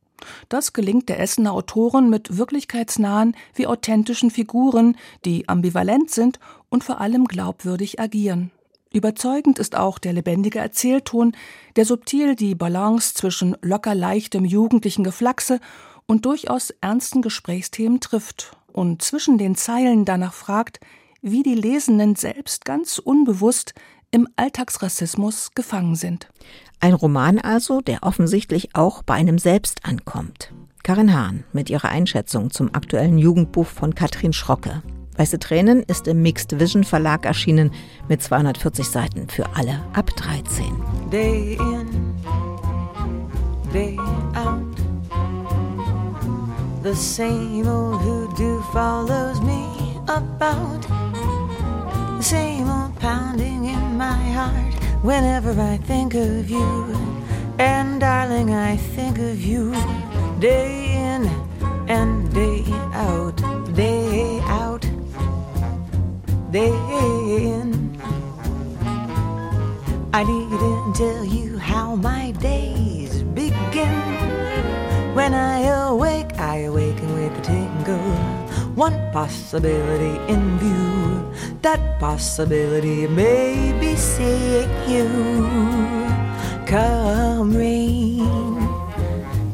Das 0.50 0.74
gelingt 0.74 1.10
der 1.10 1.20
Essener 1.20 1.52
Autorin 1.52 2.10
mit 2.10 2.38
wirklichkeitsnahen 2.38 3.36
wie 3.54 3.68
authentischen 3.68 4.32
Figuren, 4.32 4.96
die 5.26 5.48
ambivalent 5.50 6.10
sind 6.10 6.40
und 6.70 6.84
vor 6.84 7.02
allem 7.02 7.26
glaubwürdig 7.26 8.00
agieren. 8.00 8.52
Überzeugend 8.94 9.60
ist 9.60 9.76
auch 9.76 10.00
der 10.00 10.14
lebendige 10.14 10.60
Erzählton, 10.60 11.36
der 11.76 11.86
subtil 11.86 12.36
die 12.36 12.56
Balance 12.56 13.14
zwischen 13.14 13.58
locker 13.62 13.94
leichtem 13.94 14.46
jugendlichen 14.46 15.04
Geflachse 15.04 15.60
und 16.08 16.26
durchaus 16.26 16.72
ernsten 16.82 17.22
Gesprächsthemen 17.22 18.00
trifft 18.00 18.56
und 18.72 19.02
zwischen 19.02 19.38
den 19.38 19.56
Zeilen 19.56 20.06
danach 20.06 20.34
fragt, 20.34 20.80
wie 21.22 21.44
die 21.44 21.56
Lesenden 21.56 22.16
selbst 22.16 22.66
ganz 22.66 22.98
unbewusst 22.98 23.74
im 24.12 24.28
Alltagsrassismus 24.38 25.52
gefangen 25.54 25.96
sind. 25.96 26.30
Ein 26.80 26.94
Roman 26.94 27.40
also, 27.40 27.82
der 27.82 28.04
offensichtlich 28.04 28.76
auch 28.76 29.04
bei 29.04 29.16
einem 29.16 29.38
selbst 29.38 29.86
ankommt. 29.86 30.54
Karin 30.84 31.14
Hahn 31.14 31.44
mit 31.52 31.70
ihrer 31.70 31.90
Einschätzung 31.90 32.50
zum 32.52 32.74
aktuellen 32.74 33.18
Jugendbuch 33.18 33.68
von 33.68 33.94
Katrin 33.94 34.32
Schrocke. 34.32 34.84
Weiße 35.18 35.40
Tränen 35.40 35.84
ist 35.84 36.08
im 36.08 36.22
Mixed 36.22 36.60
Vision 36.60 36.84
Verlag 36.84 37.26
erschienen 37.26 37.72
mit 38.08 38.22
240 38.22 38.88
Seiten 38.88 39.28
für 39.28 39.46
alle 39.56 39.84
ab 39.94 40.12
13. 40.16 40.66
Day 41.12 41.58
in, 41.60 42.16
day 43.74 43.98
out. 44.36 44.77
The 46.88 46.96
same 46.96 47.68
old 47.68 48.00
hoodoo 48.00 48.62
follows 48.72 49.42
me 49.42 49.68
about. 50.08 50.84
The 52.18 52.22
same 52.22 52.70
old 52.70 52.96
pounding 52.98 53.66
in 53.66 53.98
my 53.98 54.18
heart 54.38 54.74
whenever 55.04 55.52
I 55.60 55.76
think 55.84 56.14
of 56.16 56.50
you. 56.50 56.96
And 57.60 58.00
darling, 58.00 58.54
I 58.54 58.78
think 58.78 59.20
of 59.20 59.42
you 59.42 59.74
day 60.40 60.94
in 60.94 61.28
and 61.90 62.34
day 62.34 62.64
out, 62.94 63.36
day 63.76 64.40
out, 64.44 64.90
day 66.52 66.72
in. 67.52 68.00
I 70.14 70.24
needn't 70.24 70.96
tell 70.96 71.26
you 71.26 71.58
how 71.58 71.96
my 71.96 72.32
days 72.32 73.24
begin. 73.24 74.38
When 75.14 75.34
I 75.34 75.64
awake, 75.90 76.27
I 76.38 76.58
awaken 76.70 77.14
with 77.14 77.38
a 77.38 77.42
tingle. 77.42 77.98
One 78.76 79.12
possibility 79.12 80.16
in 80.32 80.60
view. 80.60 81.34
That 81.64 82.00
possibility 82.00 83.08
may 83.08 83.74
be 83.80 83.96
seeing 83.96 84.70
you. 84.88 85.08
Come 86.68 87.56
rain, 87.56 88.70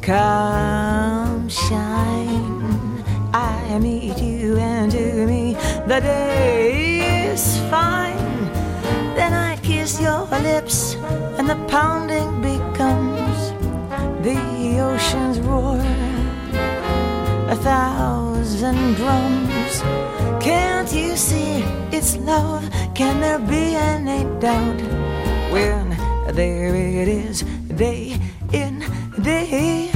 come 0.02 1.48
shine. 1.48 3.02
I 3.32 3.78
meet 3.78 4.18
you, 4.18 4.58
and 4.58 4.92
to 4.92 5.26
me, 5.26 5.54
the 5.86 6.00
day 6.00 7.32
is 7.32 7.58
fine. 7.70 8.16
Then 9.16 9.32
I 9.32 9.56
kiss 9.62 10.00
your 10.00 10.26
lips, 10.26 10.96
and 11.38 11.48
the 11.48 11.56
pounding 11.68 12.42
becomes 12.42 13.52
the 14.22 14.80
ocean's 14.80 15.40
roar. 15.40 15.80
A 17.54 17.56
thousand 17.56 18.94
drums. 18.96 19.80
Can't 20.42 20.92
you 20.92 21.14
see 21.14 21.62
it's 21.92 22.16
love? 22.16 22.68
Can 22.96 23.20
there 23.20 23.38
be 23.38 23.76
any 23.76 24.24
doubt 24.40 24.80
when 25.52 25.90
there 26.34 26.74
it 26.74 27.06
is, 27.06 27.42
day 27.76 28.18
in, 28.52 28.82
day 29.22 29.86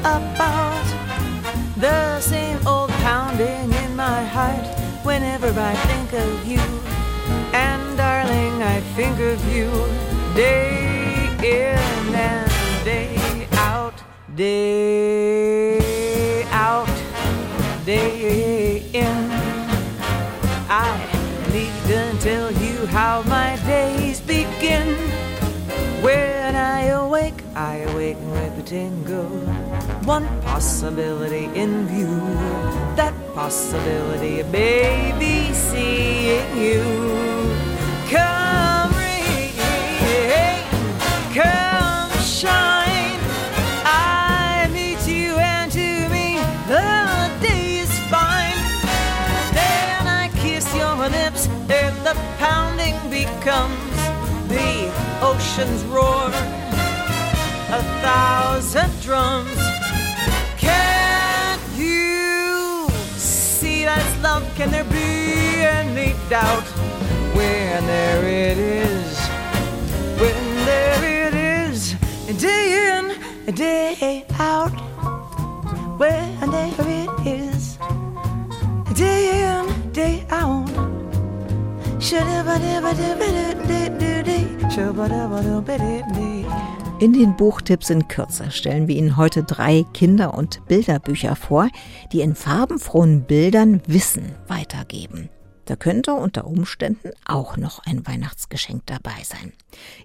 about. 0.00 0.86
The 1.76 2.20
same 2.20 2.58
old 2.66 2.90
pounding 3.06 3.72
in 3.72 3.94
my 3.94 4.24
heart 4.24 4.66
whenever 5.04 5.48
I 5.48 5.74
think 5.88 6.12
of 6.12 6.46
you. 6.46 6.60
And 7.52 7.96
darling, 7.96 8.62
I 8.62 8.80
think 8.96 9.18
of 9.20 9.38
you 9.54 9.70
day 10.34 11.28
in 11.42 12.14
and 12.14 12.50
day 12.84 13.46
out, 13.52 13.94
day 14.34 15.78
out, 16.50 16.88
day 17.84 18.82
in. 18.92 19.30
I 20.68 20.98
needn't 21.52 22.20
tell 22.20 22.50
you 22.52 22.86
how 22.86 23.22
my 23.22 23.56
days 23.66 24.20
begin. 24.20 24.96
When 26.02 26.54
I 26.54 26.86
awake, 26.86 27.42
I 27.54 27.78
awaken 27.88 28.30
with 28.30 28.58
a 28.58 28.62
tingle. 28.62 29.67
One 30.08 30.26
possibility 30.40 31.50
in 31.54 31.86
view. 31.86 32.16
That 32.96 33.12
possibility, 33.34 34.42
baby, 34.42 35.52
seeing 35.52 36.56
you. 36.56 36.82
Come 38.08 38.90
rain, 38.96 39.52
come 41.34 42.10
shine. 42.24 43.20
I 43.84 44.70
meet 44.72 45.06
you, 45.06 45.36
and 45.36 45.70
to 45.72 46.08
me, 46.08 46.40
the 46.72 47.30
day 47.46 47.80
is 47.80 47.92
fine. 48.08 48.56
Then 49.52 50.06
I 50.06 50.30
kiss 50.40 50.64
your 50.74 50.96
lips, 50.96 51.48
and 51.68 51.94
the 52.06 52.16
pounding 52.38 52.96
becomes 53.10 54.00
the 54.48 54.90
ocean's 55.20 55.84
roar. 55.84 56.32
A 57.76 57.82
thousand 58.00 58.90
drums. 59.02 59.67
Love? 64.22 64.44
Can 64.56 64.70
there 64.70 64.84
be 64.84 65.62
any 65.62 66.14
doubt 66.28 66.64
when 67.34 67.86
there 67.86 68.24
it 68.24 68.58
is? 68.58 69.18
When 70.20 70.44
there 70.66 71.26
it 71.26 71.34
is, 71.34 71.94
day 72.40 72.98
in, 72.98 73.54
day 73.54 74.24
out. 74.38 74.74
When 75.98 76.50
there 76.50 76.72
it 76.78 77.26
is, 77.26 77.78
day 78.94 79.22
in, 79.46 79.92
day 79.92 80.26
out. 80.30 80.68
In 87.00 87.12
den 87.12 87.36
Buchtipps 87.36 87.90
in 87.90 88.08
Kürze 88.08 88.50
stellen 88.50 88.88
wir 88.88 88.96
Ihnen 88.96 89.16
heute 89.16 89.44
drei 89.44 89.84
Kinder- 89.94 90.34
und 90.34 90.66
Bilderbücher 90.66 91.36
vor, 91.36 91.68
die 92.10 92.22
in 92.22 92.34
farbenfrohen 92.34 93.22
Bildern 93.22 93.80
Wissen 93.86 94.34
weitergeben. 94.48 95.28
Da 95.66 95.76
könnte 95.76 96.14
unter 96.14 96.44
Umständen 96.44 97.10
auch 97.24 97.56
noch 97.56 97.78
ein 97.86 98.04
Weihnachtsgeschenk 98.04 98.82
dabei 98.86 99.22
sein. 99.22 99.52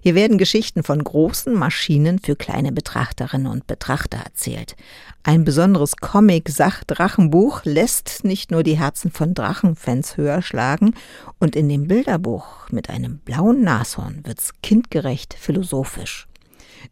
Hier 0.02 0.14
werden 0.14 0.38
Geschichten 0.38 0.84
von 0.84 1.02
großen 1.02 1.52
Maschinen 1.52 2.20
für 2.20 2.36
kleine 2.36 2.70
Betrachterinnen 2.70 3.48
und 3.48 3.66
Betrachter 3.66 4.18
erzählt. 4.18 4.76
Ein 5.24 5.44
besonderes 5.44 5.96
Comic-Sach-Drachenbuch 5.96 7.64
lässt 7.64 8.22
nicht 8.22 8.52
nur 8.52 8.62
die 8.62 8.78
Herzen 8.78 9.10
von 9.10 9.34
Drachenfans 9.34 10.16
höher 10.16 10.42
schlagen 10.42 10.94
und 11.40 11.56
in 11.56 11.68
dem 11.68 11.88
Bilderbuch 11.88 12.70
mit 12.70 12.88
einem 12.88 13.18
blauen 13.18 13.62
Nashorn 13.62 14.20
wird's 14.24 14.52
kindgerecht 14.62 15.34
philosophisch. 15.34 16.28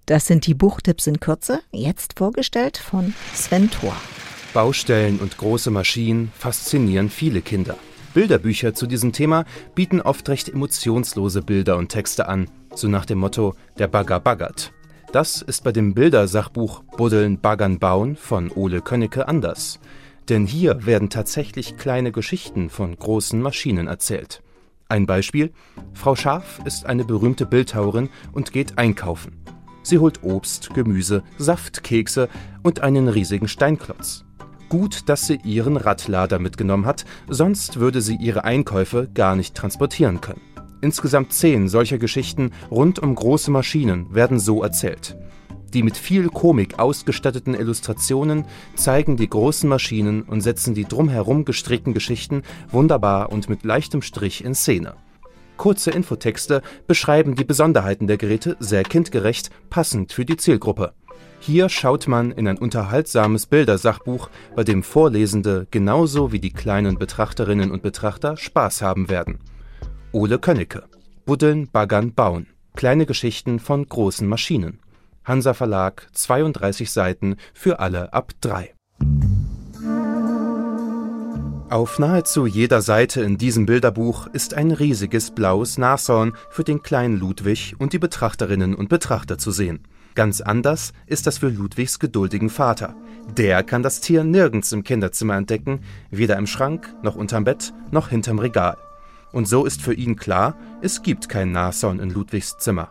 Das 0.06 0.26
sind 0.26 0.46
die 0.46 0.54
Buchtipps 0.54 1.06
in 1.06 1.20
Kürze, 1.20 1.60
jetzt 1.70 2.18
vorgestellt 2.18 2.76
von 2.76 3.14
Sven 3.34 3.70
Thor. 3.70 3.96
Baustellen 4.52 5.18
und 5.18 5.38
große 5.38 5.70
Maschinen 5.70 6.30
faszinieren 6.38 7.08
viele 7.08 7.40
Kinder. 7.40 7.76
Bilderbücher 8.12 8.74
zu 8.74 8.86
diesem 8.86 9.12
Thema 9.12 9.44
bieten 9.74 10.00
oft 10.00 10.28
recht 10.28 10.48
emotionslose 10.48 11.42
Bilder 11.42 11.78
und 11.78 11.88
Texte 11.88 12.28
an, 12.28 12.48
so 12.74 12.88
nach 12.88 13.06
dem 13.06 13.18
Motto 13.18 13.54
Der 13.78 13.88
Bagger 13.88 14.20
baggert. 14.20 14.72
Das 15.12 15.42
ist 15.42 15.64
bei 15.64 15.72
dem 15.72 15.94
Bildersachbuch 15.94 16.82
Buddeln, 16.96 17.38
Baggern, 17.38 17.78
Bauen 17.78 18.16
von 18.16 18.50
Ole 18.50 18.80
Könnecke 18.80 19.28
anders. 19.28 19.78
Denn 20.28 20.46
hier 20.46 20.86
werden 20.86 21.10
tatsächlich 21.10 21.76
kleine 21.76 22.12
Geschichten 22.12 22.70
von 22.70 22.96
großen 22.96 23.40
Maschinen 23.40 23.88
erzählt. 23.88 24.42
Ein 24.88 25.06
Beispiel: 25.06 25.52
Frau 25.92 26.14
Schaf 26.16 26.60
ist 26.64 26.86
eine 26.86 27.04
berühmte 27.04 27.46
Bildhauerin 27.46 28.10
und 28.32 28.52
geht 28.52 28.78
einkaufen. 28.78 29.42
Sie 29.82 29.98
holt 29.98 30.22
Obst, 30.22 30.72
Gemüse, 30.74 31.22
Saft, 31.38 31.82
Kekse 31.82 32.28
und 32.62 32.80
einen 32.80 33.08
riesigen 33.08 33.48
Steinklotz. 33.48 34.24
Gut, 34.68 35.08
dass 35.08 35.26
sie 35.26 35.38
ihren 35.44 35.76
Radlader 35.76 36.38
mitgenommen 36.38 36.86
hat, 36.86 37.04
sonst 37.28 37.78
würde 37.78 38.00
sie 38.00 38.16
ihre 38.16 38.44
Einkäufe 38.44 39.08
gar 39.12 39.36
nicht 39.36 39.54
transportieren 39.54 40.20
können. 40.20 40.40
Insgesamt 40.80 41.32
zehn 41.32 41.68
solcher 41.68 41.98
Geschichten 41.98 42.50
rund 42.70 42.98
um 42.98 43.14
große 43.14 43.50
Maschinen 43.50 44.14
werden 44.14 44.40
so 44.40 44.62
erzählt. 44.62 45.16
Die 45.74 45.82
mit 45.82 45.96
viel 45.96 46.28
Komik 46.28 46.78
ausgestatteten 46.78 47.54
Illustrationen 47.54 48.44
zeigen 48.74 49.16
die 49.16 49.28
großen 49.28 49.68
Maschinen 49.68 50.22
und 50.22 50.42
setzen 50.42 50.74
die 50.74 50.84
drumherum 50.84 51.44
gestrickten 51.44 51.94
Geschichten 51.94 52.42
wunderbar 52.70 53.32
und 53.32 53.48
mit 53.48 53.64
leichtem 53.64 54.02
Strich 54.02 54.44
in 54.44 54.54
Szene. 54.54 54.94
Kurze 55.56 55.90
Infotexte 55.90 56.62
beschreiben 56.86 57.34
die 57.34 57.44
Besonderheiten 57.44 58.06
der 58.06 58.16
Geräte 58.16 58.56
sehr 58.58 58.82
kindgerecht, 58.82 59.50
passend 59.70 60.12
für 60.12 60.24
die 60.24 60.36
Zielgruppe. 60.36 60.92
Hier 61.40 61.68
schaut 61.68 62.06
man 62.06 62.30
in 62.30 62.46
ein 62.46 62.58
unterhaltsames 62.58 63.46
Bildersachbuch, 63.46 64.30
bei 64.54 64.62
dem 64.62 64.82
Vorlesende 64.82 65.66
genauso 65.70 66.30
wie 66.30 66.38
die 66.38 66.52
kleinen 66.52 66.98
Betrachterinnen 66.98 67.70
und 67.70 67.82
Betrachter 67.82 68.36
Spaß 68.36 68.82
haben 68.82 69.08
werden. 69.08 69.40
Ole 70.12 70.38
Könnecke. 70.38 70.84
Buddeln, 71.24 71.68
Baggern, 71.70 72.14
Bauen. 72.14 72.46
Kleine 72.76 73.06
Geschichten 73.06 73.58
von 73.58 73.88
großen 73.88 74.28
Maschinen. 74.28 74.78
Hansa 75.24 75.54
Verlag, 75.54 76.08
32 76.12 76.90
Seiten 76.90 77.36
für 77.54 77.80
alle 77.80 78.12
ab 78.12 78.32
3. 78.40 78.72
Auf 81.72 81.98
nahezu 81.98 82.44
jeder 82.44 82.82
Seite 82.82 83.22
in 83.22 83.38
diesem 83.38 83.64
Bilderbuch 83.64 84.26
ist 84.26 84.52
ein 84.52 84.72
riesiges 84.72 85.30
blaues 85.30 85.78
Nashorn 85.78 86.34
für 86.50 86.64
den 86.64 86.82
kleinen 86.82 87.18
Ludwig 87.18 87.76
und 87.78 87.94
die 87.94 87.98
Betrachterinnen 87.98 88.74
und 88.74 88.90
Betrachter 88.90 89.38
zu 89.38 89.52
sehen. 89.52 89.80
Ganz 90.14 90.42
anders 90.42 90.92
ist 91.06 91.26
das 91.26 91.38
für 91.38 91.48
Ludwigs 91.48 91.98
geduldigen 91.98 92.50
Vater. 92.50 92.94
Der 93.38 93.62
kann 93.62 93.82
das 93.82 94.02
Tier 94.02 94.22
nirgends 94.22 94.70
im 94.72 94.84
Kinderzimmer 94.84 95.34
entdecken, 95.34 95.80
weder 96.10 96.36
im 96.36 96.46
Schrank, 96.46 96.94
noch 97.02 97.16
unterm 97.16 97.44
Bett, 97.44 97.72
noch 97.90 98.10
hinterm 98.10 98.38
Regal. 98.38 98.76
Und 99.32 99.48
so 99.48 99.64
ist 99.64 99.80
für 99.80 99.94
ihn 99.94 100.16
klar, 100.16 100.58
es 100.82 101.00
gibt 101.00 101.30
kein 101.30 101.52
Nashorn 101.52 102.00
in 102.00 102.10
Ludwigs 102.10 102.58
Zimmer. 102.58 102.90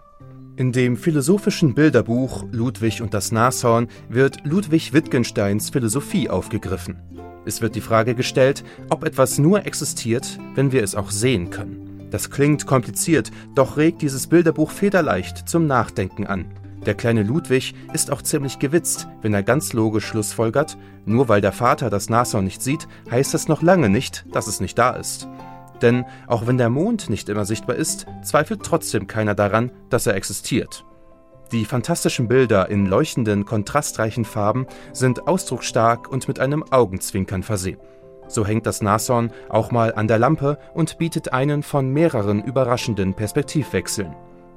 In 0.55 0.71
dem 0.71 0.97
philosophischen 0.97 1.75
Bilderbuch 1.75 2.45
Ludwig 2.51 3.03
und 3.03 3.13
das 3.13 3.31
Nashorn 3.31 3.89
wird 4.09 4.43
Ludwig 4.43 4.91
Wittgensteins 4.91 5.69
Philosophie 5.69 6.31
aufgegriffen. 6.31 6.97
Es 7.45 7.61
wird 7.61 7.75
die 7.75 7.81
Frage 7.81 8.15
gestellt, 8.15 8.63
ob 8.89 9.03
etwas 9.03 9.37
nur 9.37 9.65
existiert, 9.65 10.37
wenn 10.55 10.71
wir 10.71 10.83
es 10.83 10.95
auch 10.95 11.11
sehen 11.11 11.49
können. 11.49 12.07
Das 12.11 12.29
klingt 12.29 12.67
kompliziert, 12.67 13.31
doch 13.55 13.77
regt 13.77 14.01
dieses 14.01 14.27
Bilderbuch 14.27 14.69
federleicht 14.69 15.49
zum 15.49 15.65
Nachdenken 15.65 16.27
an. 16.27 16.45
Der 16.85 16.95
kleine 16.95 17.23
Ludwig 17.23 17.75
ist 17.93 18.11
auch 18.11 18.21
ziemlich 18.21 18.59
gewitzt, 18.59 19.07
wenn 19.21 19.33
er 19.33 19.43
ganz 19.43 19.73
logisch 19.73 20.05
schlussfolgert, 20.05 20.77
nur 21.05 21.29
weil 21.29 21.41
der 21.41 21.51
Vater 21.51 21.89
das 21.89 22.09
Nashorn 22.09 22.43
nicht 22.43 22.61
sieht, 22.61 22.87
heißt 23.09 23.33
es 23.33 23.47
noch 23.47 23.61
lange 23.61 23.87
nicht, 23.87 24.25
dass 24.31 24.47
es 24.47 24.59
nicht 24.59 24.77
da 24.77 24.91
ist. 24.91 25.27
Denn 25.81 26.05
auch 26.27 26.47
wenn 26.47 26.57
der 26.57 26.69
Mond 26.69 27.09
nicht 27.09 27.29
immer 27.29 27.45
sichtbar 27.45 27.75
ist, 27.75 28.05
zweifelt 28.23 28.61
trotzdem 28.63 29.07
keiner 29.07 29.35
daran, 29.35 29.71
dass 29.89 30.07
er 30.07 30.15
existiert. 30.15 30.85
Die 31.51 31.65
fantastischen 31.65 32.29
Bilder 32.29 32.69
in 32.69 32.85
leuchtenden, 32.85 33.43
kontrastreichen 33.43 34.23
Farben 34.23 34.67
sind 34.93 35.27
ausdrucksstark 35.27 36.09
und 36.09 36.29
mit 36.29 36.39
einem 36.39 36.63
Augenzwinkern 36.71 37.43
versehen. 37.43 37.79
So 38.29 38.45
hängt 38.45 38.65
das 38.65 38.81
Nashorn 38.81 39.31
auch 39.49 39.71
mal 39.71 39.93
an 39.93 40.07
der 40.07 40.17
Lampe 40.17 40.57
und 40.73 40.97
bietet 40.97 41.33
einen 41.33 41.61
von 41.61 41.89
mehreren 41.89 42.41
überraschenden 42.41 43.13
Perspektivwechseln. 43.13 44.15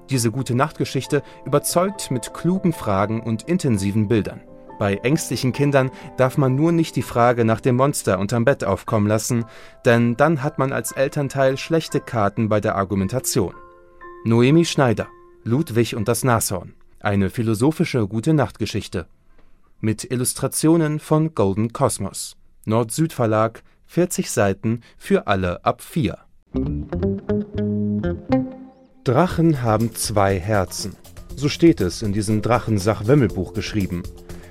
Diese 0.09 0.31
gute 0.31 0.55
Nachtgeschichte 0.55 1.23
überzeugt 1.45 2.13
mit 2.13 2.33
klugen 2.33 2.73
Fragen 2.73 3.21
und 3.21 3.43
intensiven 3.45 4.07
Bildern. 4.07 4.43
Bei 4.79 4.97
ängstlichen 4.97 5.53
Kindern 5.53 5.91
darf 6.17 6.39
man 6.39 6.55
nur 6.55 6.71
nicht 6.71 6.95
die 6.95 7.03
Frage 7.03 7.45
nach 7.45 7.61
dem 7.61 7.75
Monster 7.75 8.21
unterm 8.21 8.45
Bett 8.45 8.63
aufkommen 8.63 9.09
lassen, 9.09 9.45
denn 9.85 10.17
dann 10.17 10.45
hat 10.45 10.59
man 10.59 10.73
als 10.73 10.93
Elternteil 10.93 11.57
schlechte 11.57 12.01
Karten 12.01 12.49
bei 12.49 12.61
der 12.61 12.77
Argumentation. 12.77 13.55
Noemi 14.25 14.65
Schneider, 14.65 15.09
Ludwig 15.43 15.97
und 15.97 16.07
das 16.07 16.23
Nashorn. 16.23 16.75
Eine 17.05 17.29
philosophische 17.29 18.09
gute 18.09 18.33
Nachtgeschichte. 18.33 19.05
Mit 19.79 20.11
Illustrationen 20.11 20.99
von 20.99 21.35
Golden 21.35 21.71
Cosmos. 21.75 22.35
Nord-Süd 22.65 23.13
Verlag, 23.13 23.63
40 23.85 24.31
Seiten 24.31 24.81
für 24.97 25.27
alle 25.27 25.63
ab 25.67 25.83
4. 25.83 26.17
Drachen 29.05 29.61
haben 29.61 29.95
zwei 29.95 30.41
Herzen. 30.41 30.97
So 31.37 31.51
steht 31.51 31.83
es 31.83 32.01
in 32.01 32.15
diesem 32.15 32.41
Drachensach-Wemmelbuch 32.41 33.53
geschrieben. 33.53 34.03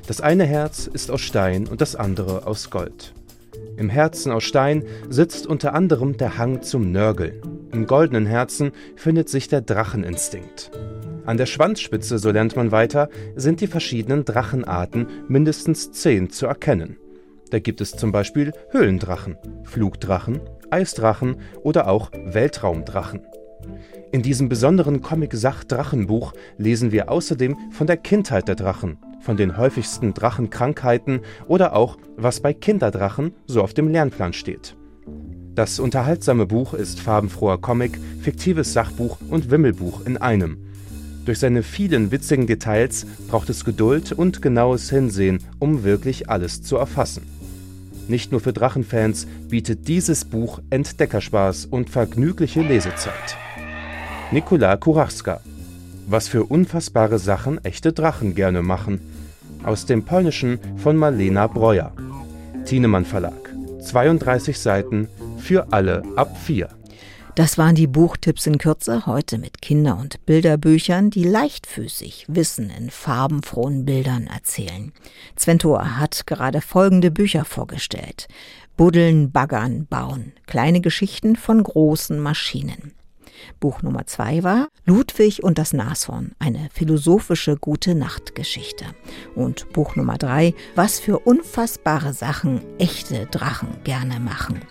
Das 0.06 0.22
eine 0.22 0.46
Herz 0.46 0.86
ist 0.86 1.10
aus 1.10 1.22
Stein 1.22 1.66
und 1.66 1.82
das 1.82 1.96
andere 1.96 2.46
aus 2.46 2.70
Gold. 2.70 3.16
Im 3.78 3.90
Herzen 3.90 4.32
aus 4.32 4.44
Stein 4.44 4.84
sitzt 5.10 5.48
unter 5.48 5.74
anderem 5.74 6.18
der 6.18 6.38
Hang 6.38 6.62
zum 6.62 6.92
Nörgeln. 6.92 7.42
Im 7.72 7.88
goldenen 7.88 8.28
Herzen 8.28 8.74
findet 8.96 9.28
sich 9.28 9.48
der 9.48 9.62
Dracheninstinkt. 9.62 10.70
An 11.26 11.38
der 11.38 11.46
Schwanzspitze, 11.46 12.20
so 12.20 12.32
lernt 12.32 12.56
man 12.58 12.72
weiter, 12.72 13.10
sind 13.36 13.62
die 13.62 13.68
verschiedenen 13.68 14.26
Drachenarten 14.26 15.08
mindestens 15.30 15.92
zehn 15.92 16.30
zu 16.30 16.48
erkennen. 16.48 16.98
Da 17.50 17.60
gibt 17.60 17.80
es 17.80 17.92
zum 17.92 18.12
Beispiel 18.12 18.52
Höhlendrachen, 18.72 19.38
Flugdrachen, 19.64 20.42
Eisdrachen 20.70 21.38
oder 21.62 21.88
auch 21.88 22.12
Weltraumdrachen. 22.26 23.22
In 24.12 24.22
diesem 24.22 24.50
besonderen 24.50 25.02
Comic-Sach-Drachenbuch 25.02 26.34
lesen 26.58 26.92
wir 26.92 27.10
außerdem 27.10 27.56
von 27.72 27.88
der 27.88 27.98
Kindheit 27.98 28.50
der 28.50 28.56
Drachen, 28.56 28.98
von 29.22 29.38
den 29.38 29.56
häufigsten 29.56 30.14
Drachenkrankheiten 30.14 31.22
oder 31.48 31.74
auch, 31.74 31.98
was 32.18 32.42
bei 32.42 32.54
Kinderdrachen 32.54 33.34
so 33.48 33.62
auf 33.62 33.74
dem 33.74 33.88
Lernplan 33.88 34.34
steht. 34.34 34.76
Das 35.56 35.80
unterhaltsame 35.80 36.48
Buch 36.48 36.74
ist 36.74 37.00
farbenfroher 37.00 37.62
Comic, 37.62 37.98
fiktives 38.22 38.74
Sachbuch 38.74 39.20
und 39.30 39.52
Wimmelbuch 39.52 40.06
in 40.06 40.18
einem. 40.18 40.73
Durch 41.26 41.40
seine 41.40 41.64
vielen 41.64 42.12
witzigen 42.12 42.48
Details 42.48 43.06
braucht 43.30 43.50
es 43.50 43.64
Geduld 43.64 44.12
und 44.12 44.42
genaues 44.42 44.90
Hinsehen, 44.90 45.40
um 45.60 45.84
wirklich 45.84 46.30
alles 46.30 46.64
zu 46.64 46.76
erfassen. 46.76 47.24
Nicht 48.10 48.32
nur 48.34 48.42
für 48.42 48.52
Drachenfans 48.52 49.28
bietet 49.48 49.88
dieses 49.88 50.26
Buch 50.26 50.60
Entdeckerspaß 50.70 51.68
und 51.68 51.90
vergnügliche 51.90 52.62
Lesezeit. 52.62 53.38
Nikola 54.32 54.76
Kurachska. 54.76 55.40
Was 56.08 56.28
für 56.28 56.44
unfassbare 56.44 57.18
Sachen 57.18 57.64
echte 57.64 57.94
Drachen 57.94 58.36
gerne 58.36 58.62
machen. 58.62 59.00
Aus 59.64 59.86
dem 59.86 60.04
Polnischen 60.04 60.60
von 60.76 60.98
Marlena 60.98 61.48
Breuer. 61.48 61.94
Thienemann 62.66 63.06
Verlag. 63.06 63.54
32 63.82 64.60
Seiten 64.60 65.08
für 65.38 65.72
alle 65.72 66.04
ab 66.18 66.38
4. 66.38 66.68
Das 67.36 67.58
waren 67.58 67.74
die 67.74 67.88
Buchtipps 67.88 68.46
in 68.46 68.60
Kürze, 68.60 69.08
heute 69.08 69.40
mit 69.40 69.60
Kinder- 69.60 69.98
und 69.98 70.24
Bilderbüchern, 70.28 71.10
die 71.10 71.24
leichtfüßig 71.24 72.26
Wissen 72.28 72.70
in 72.70 72.92
farbenfrohen 72.92 73.86
Bildern 73.86 74.28
erzählen. 74.28 74.94
Zventor 75.36 75.98
hat 75.98 76.28
gerade 76.28 76.62
folgende 76.62 77.10
Bücher 77.10 77.44
vorgestellt. 77.44 78.28
Buddeln, 78.78 79.32
Baggern, 79.32 79.88
Bauen. 79.88 80.34
Kleine 80.46 80.80
Geschichten 80.80 81.36
von 81.36 81.64
großen 81.64 82.20
Maschinen. 82.20 82.94
Buch 83.60 83.82
Nummer 83.82 84.06
zwei 84.06 84.44
war 84.44 84.68
Ludwig 84.86 85.44
und 85.44 85.58
das 85.58 85.74
Nashorn, 85.74 86.34
eine 86.38 86.70
philosophische 86.72 87.58
gute 87.58 87.96
Nachtgeschichte. 87.96 88.86
Und 89.34 89.74
Buch 89.74 89.96
Nummer 89.96 90.20
drei, 90.20 90.54
was 90.76 91.00
für 91.00 91.18
unfassbare 91.18 92.14
Sachen 92.14 92.62
echte 92.78 93.26
Drachen 93.26 93.70
gerne 93.84 94.20
machen. 94.20 94.62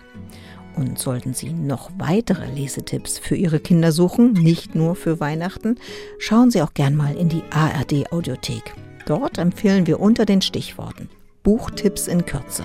Und 0.75 0.97
sollten 0.97 1.33
Sie 1.33 1.53
noch 1.53 1.91
weitere 1.97 2.45
Lesetipps 2.47 3.19
für 3.19 3.35
Ihre 3.35 3.59
Kinder 3.59 3.91
suchen, 3.91 4.33
nicht 4.33 4.75
nur 4.75 4.95
für 4.95 5.19
Weihnachten, 5.19 5.77
schauen 6.17 6.51
Sie 6.51 6.61
auch 6.61 6.73
gern 6.73 6.95
mal 6.95 7.15
in 7.15 7.29
die 7.29 7.43
ARD 7.51 8.11
Audiothek. 8.11 8.73
Dort 9.05 9.37
empfehlen 9.37 9.85
wir 9.85 9.99
unter 9.99 10.25
den 10.25 10.41
Stichworten 10.41 11.09
Buchtipps 11.43 12.07
in 12.07 12.25
Kürze 12.25 12.63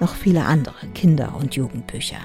noch 0.00 0.14
viele 0.14 0.44
andere 0.44 0.86
Kinder- 0.94 1.34
und 1.38 1.54
Jugendbücher. 1.54 2.18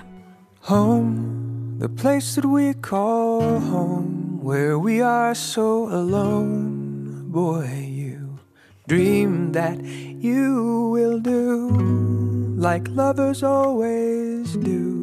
Home, 0.67 1.77
the 1.79 1.87
place 1.87 2.35
that 2.35 2.43
we 2.43 2.73
call 2.81 3.59
home, 3.71 4.39
where 4.41 4.77
we 4.77 5.05
are 5.05 5.33
so 5.35 5.87
alone. 5.87 7.25
Boy, 7.31 7.65
you 7.87 8.39
dream 8.87 9.51
that 9.53 9.79
you 10.19 10.91
will 10.91 11.19
do 11.21 11.69
like 12.57 12.87
lovers 12.89 13.43
always 13.43 14.53
do. 14.57 15.00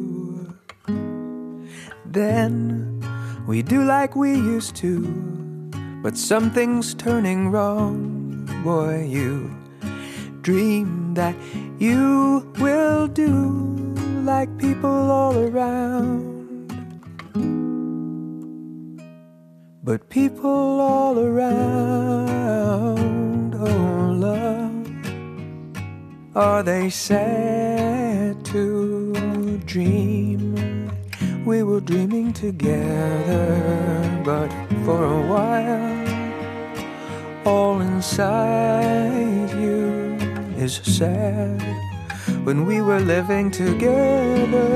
Then 2.11 3.03
we 3.45 3.61
do 3.61 3.83
like 3.83 4.15
we 4.15 4.33
used 4.33 4.75
to, 4.77 5.01
but 6.01 6.17
something's 6.17 6.95
turning 6.95 7.49
wrong. 7.51 8.49
Boy, 8.63 9.05
you 9.07 9.55
dream 10.41 11.13
that 11.13 11.35
you 11.77 12.51
will 12.59 13.07
do 13.07 13.29
like 14.23 14.49
people 14.57 14.89
all 15.11 15.37
around. 15.37 16.27
But 19.83 20.09
people 20.09 20.81
all 20.81 21.19
around, 21.19 22.25
oh 23.53 24.11
love, 24.17 24.87
are 26.35 26.63
they 26.63 26.89
sad 26.89 28.43
to 28.45 29.59
dream? 29.65 30.48
We 31.49 31.63
were 31.63 31.81
dreaming 31.81 32.31
together, 32.31 33.47
but 34.23 34.49
for 34.85 35.03
a 35.03 35.21
while, 35.33 36.05
all 37.43 37.81
inside 37.81 39.49
you 39.57 40.15
is 40.63 40.75
sad. 40.75 41.59
When 42.43 42.67
we 42.67 42.81
were 42.81 42.99
living 42.99 43.49
together, 43.49 44.67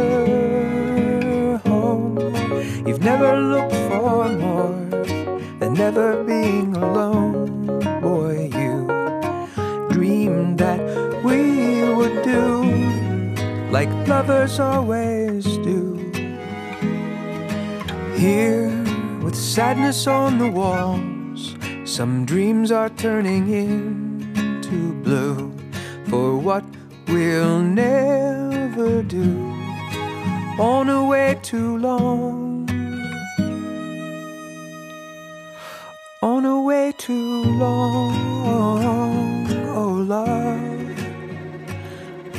home, 1.64 2.18
You've 2.88 3.04
never 3.04 3.38
looked 3.38 3.76
for 3.90 4.30
more 4.30 4.74
than 5.60 5.76
never 5.76 6.24
being 6.24 6.76
alone. 6.76 7.78
Boy, 8.02 8.50
you 8.60 8.88
dreamed 9.92 10.58
that 10.58 10.82
we 11.24 11.84
would 11.94 12.24
do 12.24 12.64
like 13.70 13.92
lovers 14.08 14.60
always 14.60 15.46
do. 15.70 15.83
Here, 18.24 18.72
with 19.22 19.36
sadness 19.36 20.08
on 20.08 20.38
the 20.38 20.50
walls, 20.50 21.58
some 21.84 22.24
dreams 22.26 22.72
are 22.72 22.88
turning 22.88 23.50
into 23.50 24.94
blue 25.04 25.52
for 26.08 26.38
what 26.38 26.64
we'll 27.10 27.60
never 27.60 29.04
do 29.04 29.52
on 30.58 30.88
a 30.88 31.04
way 31.06 31.38
too 31.42 31.78
long. 31.80 32.70
On 36.22 36.46
a 36.46 36.62
way 36.62 36.94
too 36.98 37.44
long, 37.44 38.16
oh 39.68 39.96
love, 40.08 41.00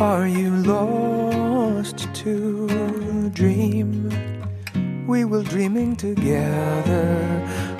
are 0.00 0.26
you 0.26 0.48
lost 0.64 2.08
to 2.14 2.32
a 2.32 2.63
dream? 2.63 2.63
We 5.14 5.24
were 5.24 5.44
dreaming 5.44 5.94
together, 5.94 7.06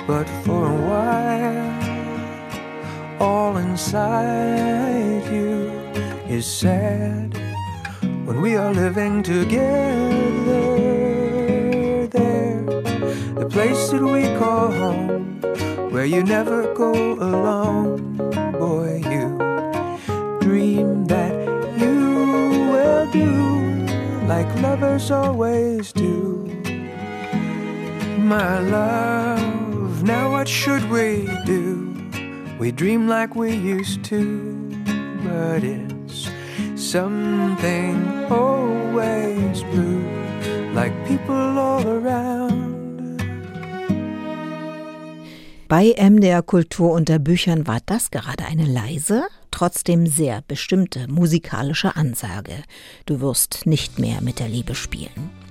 but 0.07 0.23
for 0.45 0.71
a 0.71 0.79
while, 0.89 1.73
all 3.19 3.57
inside 3.57 5.25
you 5.29 5.69
is 6.29 6.45
sad. 6.45 7.33
When 8.23 8.39
we 8.41 8.55
are 8.55 8.73
living 8.73 9.21
together 9.21 10.77
there 12.07 12.61
the 13.41 13.49
place 13.51 13.89
that 13.89 14.01
we 14.01 14.23
call 14.39 14.71
home 14.71 15.41
where 15.91 16.05
you 16.05 16.23
never 16.23 16.73
go 16.73 16.93
alone 17.15 18.15
boy 18.53 19.01
you 19.11 19.27
dream 20.39 21.03
that 21.07 21.35
you 21.81 21.97
will 22.71 23.11
do 23.11 23.33
like 24.25 24.47
lovers 24.61 25.11
always 25.11 25.91
do 25.91 26.44
my 28.25 28.59
love 28.59 30.03
now 30.03 30.31
what 30.31 30.47
should 30.47 30.83
we 30.89 31.29
do 31.45 31.95
we 32.59 32.71
dream 32.71 33.07
like 33.07 33.35
we 33.35 33.53
used 33.53 34.03
to 34.03 34.21
but 35.23 35.63
it's 35.63 36.29
something 36.75 38.25
always 38.29 39.63
blue, 39.63 40.03
like 40.73 40.93
people 41.07 41.35
all 41.35 41.85
around. 41.85 43.21
Bei 45.67 45.93
MDR 45.97 46.43
Kultur 46.43 46.93
unter 46.93 47.17
Büchern 47.19 47.65
war 47.65 47.79
das 47.85 48.11
gerade 48.11 48.45
eine 48.45 48.65
leise, 48.65 49.23
trotzdem 49.49 50.05
sehr 50.05 50.43
bestimmte 50.47 51.07
musikalische 51.07 51.95
Ansage. 51.95 52.63
Du 53.05 53.19
wirst 53.19 53.65
nicht 53.65 53.99
mehr 53.99 54.21
mit 54.21 54.39
der 54.39 54.47
Liebe 54.47 54.75
spielen. 54.75 55.44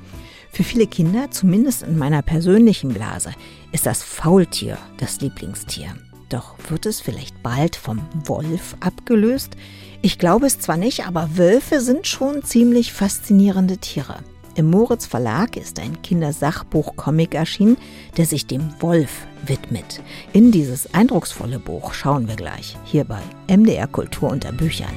Für 0.54 0.62
viele 0.62 0.86
Kinder, 0.86 1.32
zumindest 1.32 1.82
in 1.82 1.98
meiner 1.98 2.22
persönlichen 2.22 2.94
Blase, 2.94 3.32
ist 3.72 3.86
das 3.86 4.04
Faultier 4.04 4.78
das 4.98 5.20
Lieblingstier. 5.20 5.96
Doch 6.28 6.54
wird 6.68 6.86
es 6.86 7.00
vielleicht 7.00 7.42
bald 7.42 7.74
vom 7.74 8.00
Wolf 8.24 8.76
abgelöst? 8.78 9.56
Ich 10.00 10.16
glaube 10.16 10.46
es 10.46 10.60
zwar 10.60 10.76
nicht, 10.76 11.08
aber 11.08 11.36
Wölfe 11.36 11.80
sind 11.80 12.06
schon 12.06 12.44
ziemlich 12.44 12.92
faszinierende 12.92 13.78
Tiere. 13.78 14.18
Im 14.54 14.70
Moritz 14.70 15.06
Verlag 15.06 15.56
ist 15.56 15.80
ein 15.80 16.00
Kindersachbuch-Comic 16.02 17.34
erschienen, 17.34 17.76
der 18.16 18.26
sich 18.26 18.46
dem 18.46 18.80
Wolf 18.80 19.26
widmet. 19.44 20.02
In 20.32 20.52
dieses 20.52 20.94
eindrucksvolle 20.94 21.58
Buch 21.58 21.94
schauen 21.94 22.28
wir 22.28 22.36
gleich, 22.36 22.76
hier 22.84 23.02
bei 23.02 23.22
MDR 23.48 23.88
Kultur 23.88 24.30
unter 24.30 24.52
Büchern. 24.52 24.94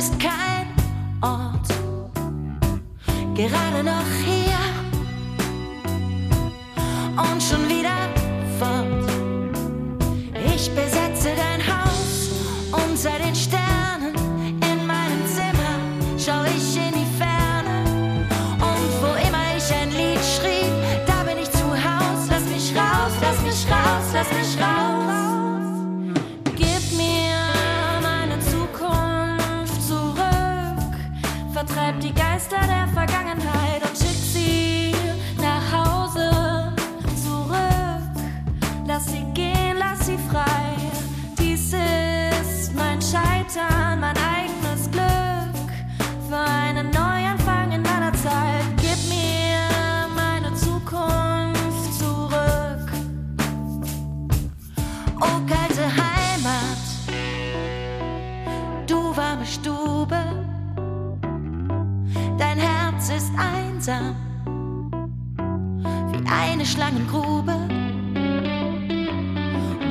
Du 0.00 0.06
bist 0.06 0.18
kein 0.18 0.66
Ort, 1.20 1.68
gerade 3.34 3.84
noch 3.84 4.10
hier 4.24 4.56
und 7.18 7.42
schon 7.42 7.68
wieder 7.68 8.08
fort. 8.58 9.10
Ich 10.56 10.70
besetze 10.74 10.99
einsam 63.90 64.16
wie 66.12 66.24
eine 66.28 66.64
Schlangengrube. 66.64 67.54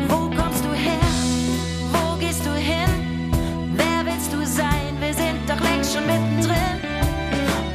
Wo 0.08 0.30
kommst 0.36 0.64
du 0.64 0.74
her? 0.74 1.10
Wo 1.91 2.18
gehst 2.18 2.45
du 2.45 2.54
hin? 2.54 3.32
Wer 3.76 4.06
willst 4.06 4.32
du 4.32 4.45
sein? 4.45 4.93
Wir 5.00 5.14
sind 5.14 5.39
doch 5.47 5.60
längst 5.60 5.93
schon 5.93 6.06
mittendrin. 6.06 6.80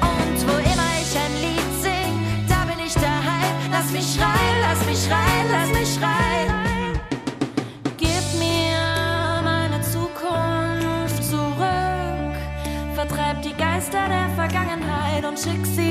Und 0.00 0.38
wo 0.48 0.56
immer 0.72 0.90
ich 1.02 1.12
ein 1.24 1.34
Lied 1.44 1.70
sing, 1.82 2.12
da 2.48 2.64
bin 2.64 2.84
ich 2.84 2.94
daheim. 2.94 3.54
Lass 3.70 3.90
mich 3.90 4.14
schreien, 4.14 4.56
lass 4.62 4.84
mich 4.86 5.00
schreien, 5.06 5.46
lass 5.50 5.68
mich 5.78 5.94
schreien. 5.94 6.98
Gib 7.98 8.24
mir 8.38 9.42
meine 9.42 9.80
Zukunft 9.82 11.22
zurück. 11.22 12.36
Vertreib 12.94 13.42
die 13.42 13.54
Geister 13.54 14.08
der 14.08 14.28
Vergangenheit 14.36 15.24
und 15.24 15.38
schick 15.38 15.64
sie 15.66 15.83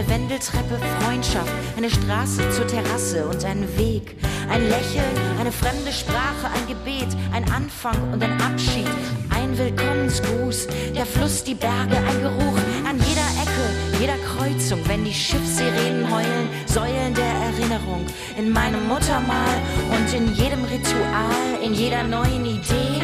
eine 0.00 0.08
Wendeltreppe, 0.08 0.78
Freundschaft, 1.00 1.52
eine 1.76 1.90
Straße 1.90 2.48
zur 2.50 2.66
Terrasse 2.66 3.26
und 3.26 3.44
ein 3.44 3.66
Weg. 3.76 4.16
Ein 4.48 4.62
Lächeln, 4.68 5.14
eine 5.38 5.52
fremde 5.52 5.92
Sprache, 5.92 6.48
ein 6.54 6.66
Gebet, 6.66 7.08
ein 7.32 7.44
Anfang 7.52 8.12
und 8.12 8.22
ein 8.22 8.40
Abschied, 8.40 8.88
ein 9.28 9.56
Willkommensgruß, 9.56 10.68
der 10.94 11.06
Fluss, 11.06 11.44
die 11.44 11.54
Berge, 11.54 11.96
ein 11.96 12.20
Geruch 12.20 12.58
an 12.88 12.96
jeder 12.98 13.28
Ecke, 13.42 14.00
jeder 14.00 14.16
Kreuzung, 14.24 14.80
wenn 14.86 15.04
die 15.04 15.12
Schiffssirenen 15.12 16.10
heulen, 16.10 16.48
Säulen 16.66 17.14
der 17.14 17.32
Erinnerung, 17.52 18.06
in 18.38 18.50
meinem 18.52 18.88
Muttermal 18.88 19.56
und 19.90 20.12
in 20.14 20.34
jedem 20.34 20.64
Ritual, 20.64 21.62
in 21.62 21.74
jeder 21.74 22.02
neuen 22.04 22.46
Idee 22.46 23.02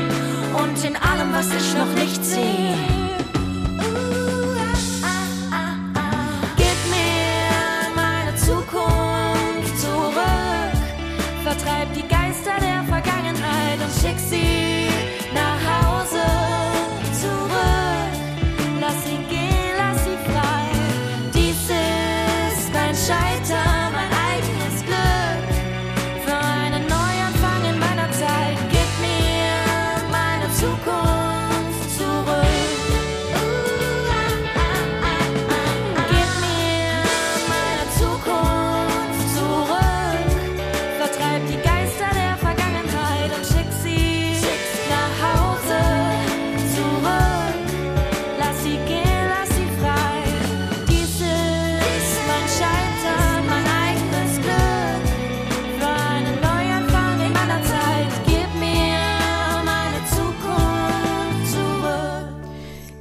und 0.54 0.84
in 0.84 0.96
allem, 0.96 1.32
was 1.32 1.48
ich 1.48 1.74
noch 1.74 2.02
nicht 2.02 2.24
sehe. 2.24 2.95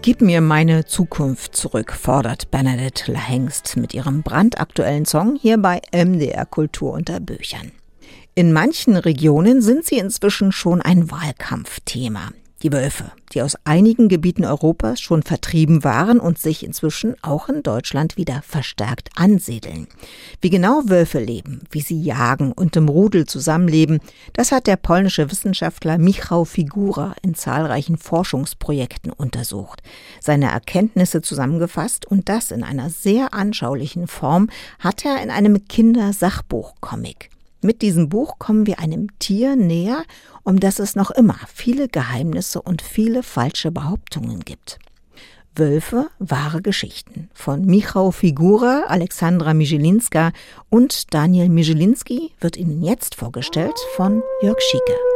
Gib 0.06 0.22
mir 0.22 0.40
meine 0.40 0.86
Zukunft 0.86 1.56
zurück, 1.56 1.92
fordert 1.92 2.52
Bernadette 2.52 3.12
Lahengst 3.12 3.76
mit 3.76 3.96
ihrem 3.96 4.22
brandaktuellen 4.22 5.06
Song 5.06 5.36
hier 5.36 5.58
bei 5.58 5.82
MDR 5.92 6.46
Kultur 6.46 6.94
unter 6.94 7.20
Büchern. 7.20 7.72
In 8.36 8.54
manchen 8.54 8.98
Regionen 8.98 9.64
sind 9.64 9.84
sie 9.84 9.98
inzwischen 9.98 10.52
schon 10.52 10.84
ein 10.84 11.10
Wahlkampfthema. 11.10 12.30
Die 12.66 12.74
Wölfe, 12.74 13.12
die 13.32 13.44
aus 13.44 13.56
einigen 13.64 14.10
Gebieten 14.10 14.44
Europas 14.44 15.00
schon 15.00 15.22
vertrieben 15.22 15.84
waren 15.84 16.20
und 16.20 16.40
sich 16.40 16.66
inzwischen 16.66 17.14
auch 17.22 17.48
in 17.48 17.62
Deutschland 17.62 18.18
wieder 18.18 18.42
verstärkt 18.42 19.12
ansiedeln. 19.16 19.86
Wie 20.42 20.50
genau 20.50 20.82
Wölfe 20.86 21.20
leben, 21.20 21.62
wie 21.70 21.82
sie 21.82 22.02
jagen 22.02 22.52
und 22.52 22.76
im 22.76 22.90
Rudel 22.90 23.28
zusammenleben, 23.28 24.00
das 24.34 24.52
hat 24.52 24.66
der 24.66 24.78
polnische 24.78 25.30
Wissenschaftler 25.30 26.00
Michał 26.00 26.44
Figura 26.44 27.14
in 27.22 27.36
zahlreichen 27.36 27.98
Forschungsprojekten 27.98 29.12
untersucht, 29.12 29.84
seine 30.20 30.50
Erkenntnisse 30.50 31.22
zusammengefasst 31.22 32.08
und 32.08 32.30
das 32.30 32.50
in 32.50 32.64
einer 32.64 32.90
sehr 32.90 33.36
anschaulichen 33.36 34.08
Form 34.08 34.50
hat 34.80 35.06
er 35.06 35.22
in 35.22 35.30
einem 35.30 35.68
Kindersachbuch-Comic. 35.68 37.30
Mit 37.66 37.82
diesem 37.82 38.10
Buch 38.10 38.38
kommen 38.38 38.68
wir 38.68 38.78
einem 38.78 39.08
Tier 39.18 39.56
näher, 39.56 40.04
um 40.44 40.60
das 40.60 40.78
es 40.78 40.96
noch 40.96 41.10
immer 41.10 41.40
viele 41.52 41.88
Geheimnisse 41.88 42.62
und 42.62 42.84
viele 42.84 43.24
falsche 43.24 43.72
Behauptungen 43.72 44.42
gibt. 44.42 44.78
Wölfe, 45.56 46.10
wahre 46.20 46.62
Geschichten 46.62 47.28
von 47.34 47.66
Michał 47.66 48.12
Figura, 48.12 48.84
Alexandra 48.88 49.56
Mijelinska 49.56 50.32
und 50.70 51.12
Daniel 51.12 51.50
Mijelinski 51.50 52.34
wird 52.40 52.56
Ihnen 52.56 52.84
jetzt 52.84 53.16
vorgestellt 53.16 53.80
von 53.96 54.22
Jörg 54.44 54.62
Schieke. 54.62 55.15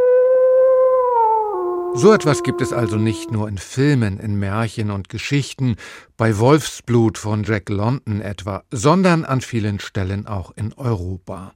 So 1.95 2.13
etwas 2.13 2.43
gibt 2.43 2.61
es 2.61 2.71
also 2.71 2.97
nicht 2.97 3.31
nur 3.31 3.49
in 3.49 3.57
Filmen, 3.57 4.19
in 4.19 4.37
Märchen 4.37 4.91
und 4.91 5.09
Geschichten, 5.09 5.75
bei 6.17 6.37
Wolfsblut 6.37 7.17
von 7.17 7.43
Jack 7.43 7.69
London 7.69 8.21
etwa, 8.21 8.63
sondern 8.71 9.25
an 9.25 9.41
vielen 9.41 9.79
Stellen 9.79 10.27
auch 10.27 10.51
in 10.55 10.73
Europa. 10.73 11.53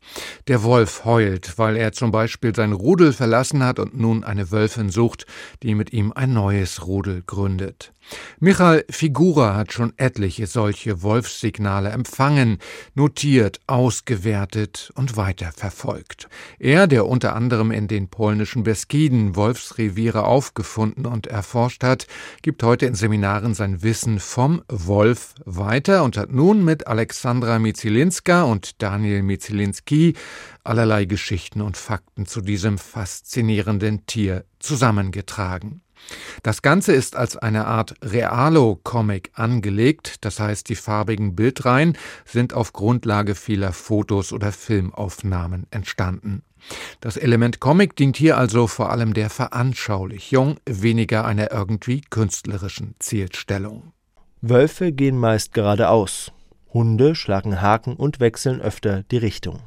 Der 0.48 0.64
Wolf 0.64 1.06
heult, 1.06 1.58
weil 1.58 1.76
er 1.76 1.92
zum 1.92 2.12
Beispiel 2.12 2.56
sein 2.56 2.72
Rudel 2.72 3.14
verlassen 3.14 3.64
hat 3.64 3.78
und 3.78 3.98
nun 4.00 4.24
eine 4.24 4.52
Wölfin 4.52 4.90
sucht, 4.90 5.26
die 5.64 5.76
mit 5.76 5.92
ihm 5.92 6.14
ein 6.14 6.34
neues 6.34 6.88
Rudel 6.88 7.24
gründet. 7.26 7.94
Michael 8.40 8.84
Figura 8.90 9.56
hat 9.56 9.72
schon 9.72 9.94
etliche 9.98 10.48
solche 10.48 11.04
Wolfssignale 11.04 11.90
empfangen, 11.90 12.58
notiert, 12.96 13.60
ausgewertet 13.68 14.92
und 14.96 15.16
weiterverfolgt. 15.16 16.28
Er, 16.60 16.88
der 16.88 17.06
unter 17.08 17.36
anderem 17.36 17.72
in 17.72 17.88
den 17.88 18.10
polnischen 18.10 18.64
Beskiden 18.64 19.36
Wolfsreviere 19.36 20.23
aufgefunden 20.26 21.06
und 21.06 21.28
erforscht 21.28 21.84
hat, 21.84 22.08
gibt 22.42 22.64
heute 22.64 22.86
in 22.86 22.96
Seminaren 22.96 23.54
sein 23.54 23.84
Wissen 23.84 24.20
vom 24.20 24.64
Wolf 24.68 25.36
weiter 25.46 26.04
und 26.04 26.18
hat 26.18 26.32
nun 26.32 26.64
mit 26.64 26.88
Alexandra 26.88 27.60
Mizilinska 27.60 28.44
und 28.44 28.82
Daniel 28.82 29.24
Mizilinski 29.24 30.16
allerlei 30.64 31.06
Geschichten 31.06 31.62
und 31.62 31.78
Fakten 31.78 32.26
zu 32.26 32.42
diesem 32.42 32.78
faszinierenden 32.78 34.06
Tier 34.06 34.46
zusammengetragen. 34.60 35.82
Das 36.42 36.62
Ganze 36.62 36.94
ist 36.94 37.16
als 37.16 37.38
eine 37.38 37.66
Art 37.66 37.96
Realo-Comic 38.04 39.32
angelegt, 39.34 40.26
das 40.26 40.40
heißt, 40.40 40.68
die 40.70 40.76
farbigen 40.76 41.36
Bildreihen 41.36 41.98
sind 42.26 42.54
auf 42.54 42.74
Grundlage 42.74 43.36
vieler 43.36 43.72
Fotos 43.72 44.34
oder 44.34 44.52
Filmaufnahmen 44.52 45.66
entstanden. 45.72 46.44
Das 47.02 47.18
Element 47.18 47.60
Comic 47.60 47.96
dient 47.96 48.18
hier 48.18 48.38
also 48.38 48.68
vor 48.68 48.92
allem 48.92 49.14
der 49.14 49.30
Veranschaulichung, 49.30 50.58
weniger 50.66 51.26
einer 51.26 51.52
irgendwie 51.52 52.02
künstlerischen 52.02 52.96
Zielstellung. 53.00 53.94
Wölfe 54.42 54.92
gehen 54.92 55.18
meist 55.18 55.54
geradeaus. 55.54 56.32
Hunde 56.74 57.16
schlagen 57.16 57.62
Haken 57.62 57.96
und 57.96 58.20
wechseln 58.20 58.62
öfter 58.62 59.04
die 59.04 59.18
Richtung. 59.18 59.60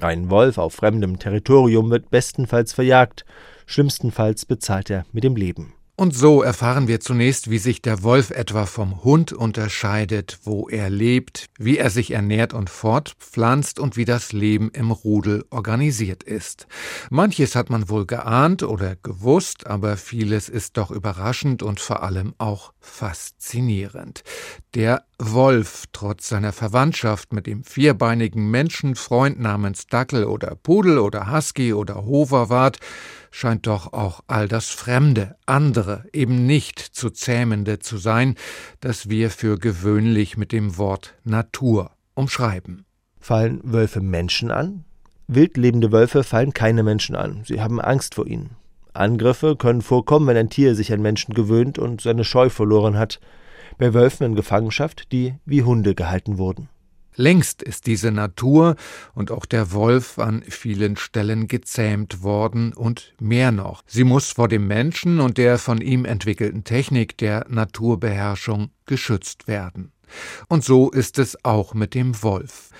Ein 0.00 0.30
Wolf 0.30 0.58
auf 0.58 0.74
fremdem 0.74 1.18
Territorium 1.18 1.90
wird 1.90 2.10
bestenfalls 2.10 2.72
verjagt, 2.72 3.24
schlimmstenfalls 3.66 4.46
bezahlt 4.46 4.90
er 4.90 5.04
mit 5.12 5.24
dem 5.24 5.36
Leben. 5.36 5.74
Und 6.00 6.16
so 6.16 6.40
erfahren 6.40 6.88
wir 6.88 7.00
zunächst, 7.00 7.50
wie 7.50 7.58
sich 7.58 7.82
der 7.82 8.02
Wolf 8.02 8.30
etwa 8.30 8.64
vom 8.64 9.04
Hund 9.04 9.34
unterscheidet, 9.34 10.38
wo 10.44 10.66
er 10.66 10.88
lebt, 10.88 11.50
wie 11.58 11.76
er 11.76 11.90
sich 11.90 12.12
ernährt 12.12 12.54
und 12.54 12.70
fortpflanzt 12.70 13.78
und 13.78 13.98
wie 13.98 14.06
das 14.06 14.32
Leben 14.32 14.70
im 14.70 14.92
Rudel 14.92 15.44
organisiert 15.50 16.22
ist. 16.22 16.66
Manches 17.10 17.54
hat 17.54 17.68
man 17.68 17.90
wohl 17.90 18.06
geahnt 18.06 18.62
oder 18.62 18.96
gewusst, 18.96 19.66
aber 19.66 19.98
vieles 19.98 20.48
ist 20.48 20.78
doch 20.78 20.90
überraschend 20.90 21.62
und 21.62 21.80
vor 21.80 22.02
allem 22.02 22.32
auch 22.38 22.72
faszinierend. 22.80 24.24
Der 24.74 25.04
Wolf, 25.22 25.84
trotz 25.92 26.30
seiner 26.30 26.52
Verwandtschaft 26.52 27.34
mit 27.34 27.46
dem 27.46 27.62
vierbeinigen 27.62 28.50
Menschenfreund 28.50 29.38
namens 29.38 29.86
Dackel 29.86 30.24
oder 30.24 30.54
Pudel 30.54 30.98
oder 30.98 31.30
Husky 31.30 31.74
oder 31.74 32.06
Hoverwart, 32.06 32.78
scheint 33.30 33.66
doch 33.66 33.92
auch 33.92 34.22
all 34.28 34.48
das 34.48 34.70
Fremde, 34.70 35.36
andere, 35.44 36.06
eben 36.14 36.46
nicht 36.46 36.78
zu 36.78 37.10
zähmende 37.10 37.80
zu 37.80 37.98
sein, 37.98 38.34
das 38.80 39.10
wir 39.10 39.30
für 39.30 39.58
gewöhnlich 39.58 40.38
mit 40.38 40.52
dem 40.52 40.78
Wort 40.78 41.14
Natur 41.22 41.90
umschreiben. 42.14 42.86
Fallen 43.18 43.60
Wölfe 43.62 44.00
Menschen 44.00 44.50
an? 44.50 44.84
Wildlebende 45.28 45.92
Wölfe 45.92 46.24
fallen 46.24 46.54
keine 46.54 46.82
Menschen 46.82 47.14
an, 47.14 47.42
sie 47.44 47.60
haben 47.60 47.78
Angst 47.78 48.14
vor 48.14 48.26
ihnen. 48.26 48.56
Angriffe 48.94 49.54
können 49.54 49.82
vorkommen, 49.82 50.26
wenn 50.26 50.36
ein 50.38 50.50
Tier 50.50 50.74
sich 50.74 50.92
an 50.94 51.02
Menschen 51.02 51.34
gewöhnt 51.34 51.78
und 51.78 52.00
seine 52.00 52.24
Scheu 52.24 52.48
verloren 52.48 52.98
hat, 52.98 53.20
bei 53.80 53.94
Wölfen 53.94 54.26
in 54.26 54.34
Gefangenschaft, 54.36 55.10
die 55.10 55.34
wie 55.46 55.62
Hunde 55.62 55.94
gehalten 55.94 56.36
wurden. 56.36 56.68
Längst 57.16 57.62
ist 57.62 57.86
diese 57.86 58.12
Natur 58.12 58.76
und 59.14 59.30
auch 59.30 59.46
der 59.46 59.72
Wolf 59.72 60.18
an 60.18 60.42
vielen 60.46 60.96
Stellen 60.96 61.48
gezähmt 61.48 62.22
worden 62.22 62.72
und 62.74 63.14
mehr 63.18 63.52
noch. 63.52 63.82
Sie 63.86 64.04
muss 64.04 64.32
vor 64.32 64.48
dem 64.48 64.66
Menschen 64.66 65.18
und 65.18 65.38
der 65.38 65.58
von 65.58 65.80
ihm 65.80 66.04
entwickelten 66.04 66.62
Technik 66.62 67.16
der 67.18 67.46
Naturbeherrschung 67.48 68.70
geschützt 68.84 69.48
werden. 69.48 69.92
Und 70.48 70.62
so 70.62 70.90
ist 70.90 71.18
es 71.18 71.44
auch 71.44 71.72
mit 71.72 71.94
dem 71.94 72.22
Wolf. 72.22 72.70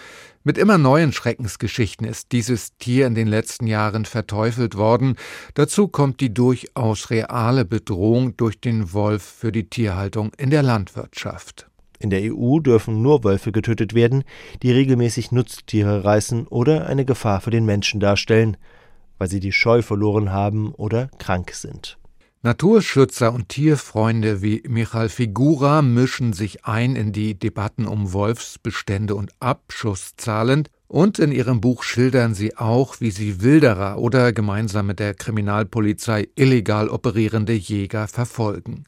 Mit 0.43 0.57
immer 0.57 0.79
neuen 0.79 1.13
Schreckensgeschichten 1.13 2.07
ist 2.07 2.33
dieses 2.33 2.75
Tier 2.79 3.07
in 3.07 3.15
den 3.15 3.27
letzten 3.27 3.67
Jahren 3.67 4.07
verteufelt 4.07 4.75
worden. 4.75 5.17
Dazu 5.53 5.87
kommt 5.87 6.21
die 6.21 6.33
durchaus 6.33 7.11
reale 7.11 7.67
Bedrohung 7.67 8.39
durch 8.39 8.59
den 8.59 8.95
Wolf 8.95 9.23
für 9.23 9.53
die 9.53 9.69
Tierhaltung 9.69 10.33
in 10.39 10.49
der 10.49 10.63
Landwirtschaft. 10.63 11.69
In 11.99 12.09
der 12.09 12.23
EU 12.23 12.61
dürfen 12.61 13.03
nur 13.03 13.23
Wölfe 13.23 13.53
getötet 13.53 13.93
werden, 13.93 14.25
die 14.63 14.73
regelmäßig 14.73 15.31
Nutztiere 15.31 16.05
reißen 16.05 16.47
oder 16.47 16.87
eine 16.87 17.05
Gefahr 17.05 17.43
für 17.43 17.51
den 17.51 17.67
Menschen 17.67 18.01
darstellen, 18.01 18.57
weil 19.19 19.29
sie 19.29 19.41
die 19.41 19.53
Scheu 19.53 19.83
verloren 19.83 20.33
haben 20.33 20.73
oder 20.73 21.11
krank 21.19 21.51
sind. 21.53 22.00
Naturschützer 22.43 23.35
und 23.35 23.51
Tierfreunde 23.51 24.41
wie 24.41 24.63
Michal 24.67 25.11
Figura 25.11 25.83
mischen 25.83 26.33
sich 26.33 26.65
ein 26.65 26.97
in 26.97 27.13
die 27.13 27.39
Debatten 27.39 27.87
um 27.87 28.15
Wolfsbestände 28.15 29.15
und 29.15 29.33
Abschusszahlen 29.41 30.67
und 30.89 31.19
in 31.19 31.33
ihrem 31.33 31.61
Buch 31.61 31.83
schildern 31.83 32.33
sie 32.33 32.57
auch, 32.57 32.99
wie 33.01 33.11
sie 33.11 33.43
Wilderer 33.43 33.99
oder 33.99 34.33
gemeinsam 34.33 34.87
mit 34.87 35.01
der 35.01 35.13
Kriminalpolizei 35.13 36.29
illegal 36.35 36.89
operierende 36.89 37.53
Jäger 37.53 38.09
verfolgen. 38.09 38.85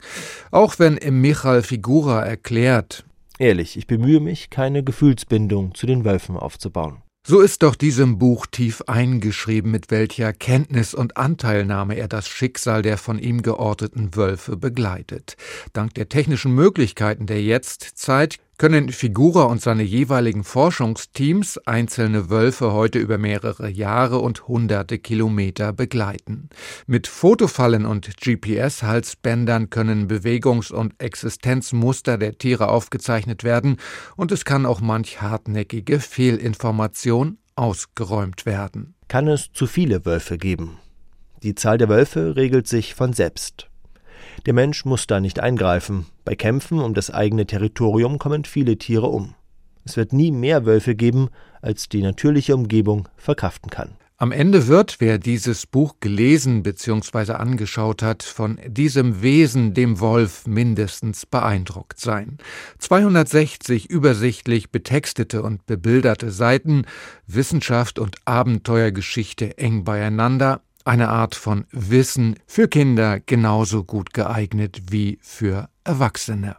Auch 0.51 0.79
wenn 0.79 0.99
Michal 1.21 1.63
Figura 1.63 2.25
erklärt, 2.25 3.05
Ehrlich, 3.39 3.77
ich 3.77 3.87
bemühe 3.87 4.21
mich, 4.21 4.51
keine 4.51 4.85
Gefühlsbindung 4.85 5.75
zu 5.75 5.87
den 5.87 6.05
Wölfen 6.05 6.37
aufzubauen. 6.37 7.03
So 7.25 7.41
ist 7.41 7.63
doch 7.63 7.77
diesem 7.77 8.19
Buch 8.19 8.47
tief 8.47 8.83
eingeschrieben, 8.89 9.71
mit 9.71 9.93
welcher 9.93 10.33
Kenntnis 10.33 10.93
und 10.93 11.17
Anteilnahme 11.17 11.95
er 11.95 12.09
das 12.09 12.27
Schicksal 12.29 12.83
der 12.83 12.99
von 12.99 13.17
ihm 13.21 13.43
georteten 13.43 14.17
Wölfe 14.17 14.57
begleitet. 14.57 15.37
Dank 15.73 15.95
der 15.95 16.09
technischen 16.09 16.53
Möglichkeiten 16.53 17.27
der 17.27 17.41
Jetztzeit 17.41 18.39
können 18.59 18.91
Figura 18.91 19.45
und 19.45 19.61
seine 19.61 19.83
jeweiligen 19.83 20.45
Forschungsteams 20.45 21.59
einzelne 21.67 22.31
Wölfe 22.31 22.73
heute 22.73 22.99
über 22.99 23.19
mehrere 23.19 23.69
Jahre 23.69 24.19
und 24.19 24.47
hunderte 24.47 24.99
Kilometer 24.99 25.73
begleiten. 25.73 26.49
Mit 26.87 27.07
Fotofallen 27.07 27.87
und 27.87 28.17
GPS-Halsbändern 28.21 29.71
können 29.71 30.09
Bewegungs- 30.09 30.73
und 30.73 30.95
Existenzmuster 31.03 32.19
der 32.19 32.39
Tiere 32.39 32.69
aufgezeichnet 32.69 33.43
werden 33.43 33.79
und 34.17 34.31
es 34.33 34.45
kann 34.45 34.67
auch 34.67 34.81
manch 34.81 35.21
hartnäckige 35.21 35.99
Fehlinformation 35.99 37.39
ausgeräumt 37.57 38.47
werden. 38.47 38.95
Kann 39.09 39.29
es 39.29 39.53
zu 39.53 39.67
viele 39.67 40.05
Wölfe 40.07 40.39
geben? 40.39 40.79
Die 41.43 41.55
Zahl 41.55 41.79
der 41.79 41.89
Wölfe 41.89 42.37
regelt 42.37 42.69
sich 42.69 42.95
von 42.95 43.13
selbst. 43.13 43.69
Der 44.47 44.53
Mensch 44.53 44.85
muss 44.85 45.07
da 45.07 45.21
nicht 45.21 45.41
eingreifen. 45.41 46.07
Bei 46.25 46.35
Kämpfen 46.35 46.81
um 46.81 46.95
das 46.95 47.11
eigene 47.11 47.47
Territorium 47.47 48.19
kommen 48.19 48.45
viele 48.45 48.79
Tiere 48.79 49.07
um. 49.07 49.35
Es 49.85 49.97
wird 49.97 50.13
nie 50.13 50.31
mehr 50.31 50.65
Wölfe 50.65 50.95
geben, 50.95 51.29
als 51.61 51.89
die 51.89 52.03
natürliche 52.03 52.55
Umgebung 52.55 53.09
verkraften 53.17 53.71
kann. 53.71 53.97
Am 54.23 54.31
Ende 54.31 54.69
wird, 54.69 55.01
wer 55.01 55.19
dieses 55.19 55.67
Buch 55.67 55.97
gelesen 55.99 56.63
bzw. 56.63 57.33
angeschaut 57.33 58.05
hat, 58.05 58.23
von 58.23 58.61
diesem 58.69 59.21
Wesen, 59.21 59.75
dem 59.75 59.99
Wolf, 59.99 60.47
mindestens 60.47 61.27
beeindruckt 61.27 61.99
sein. 61.99 62.39
260 62.79 63.91
übersichtlich 63.91 64.71
betextete 64.71 65.43
und 65.43 65.67
bebilderte 65.67 66.31
Seiten, 66.31 66.85
Wissenschaft 67.27 67.99
und 67.99 68.15
Abenteuergeschichte 68.25 69.59
eng 69.59 69.83
beieinander, 69.83 70.61
eine 70.85 71.09
Art 71.09 71.35
von 71.35 71.65
Wissen 71.71 72.37
für 72.47 72.69
Kinder 72.69 73.21
genauso 73.21 73.85
gut 73.85 74.13
geeignet 74.13 74.83
wie 74.91 75.19
für 75.23 75.69
Erwachsene. 75.85 76.57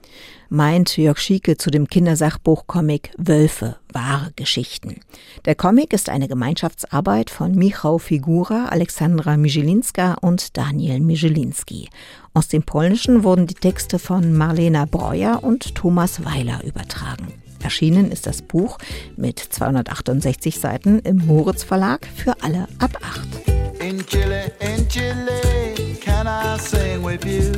Meint 0.49 0.97
Jörg 0.97 1.17
Schieke 1.17 1.57
zu 1.57 1.71
dem 1.71 1.88
Kindersachbuch-Comic 1.88 3.11
Wölfe, 3.17 3.78
wahre 3.91 4.32
Geschichten. 4.36 4.99
Der 5.45 5.55
Comic 5.55 5.93
ist 5.93 6.09
eine 6.09 6.28
Gemeinschaftsarbeit 6.28 7.30
von 7.30 7.55
Michał 7.55 7.99
Figura, 7.99 8.65
Alexandra 8.65 9.38
Mijelinska 9.38 10.15
und 10.21 10.57
Daniel 10.57 10.99
Mijelinski. 10.99 11.89
Aus 12.34 12.49
dem 12.49 12.63
Polnischen 12.63 13.24
wurden 13.24 13.47
die 13.47 13.53
Texte 13.53 13.97
von 13.97 14.34
Marlena 14.34 14.86
Breuer 14.86 15.43
und 15.43 15.76
Thomas 15.76 16.26
Weiler 16.26 16.63
übertragen. 16.63 17.34
Erschienen 17.63 18.11
ist 18.11 18.28
das 18.28 18.41
Buch 18.41 18.78
mit 19.15 19.39
268 19.39 20.59
Seiten 20.59 20.99
im 20.99 21.26
Moritz 21.26 21.63
Verlag 21.63 22.05
für 22.13 22.36
alle 22.43 22.67
ab 22.80 22.97
8. 23.01 23.62
In 23.84 24.01
Chile, 24.05 24.49
in 24.61 24.88
Chile, 24.88 25.97
can 25.99 26.25
I 26.25 26.55
sing 26.55 27.03
with 27.03 27.25
you 27.25 27.51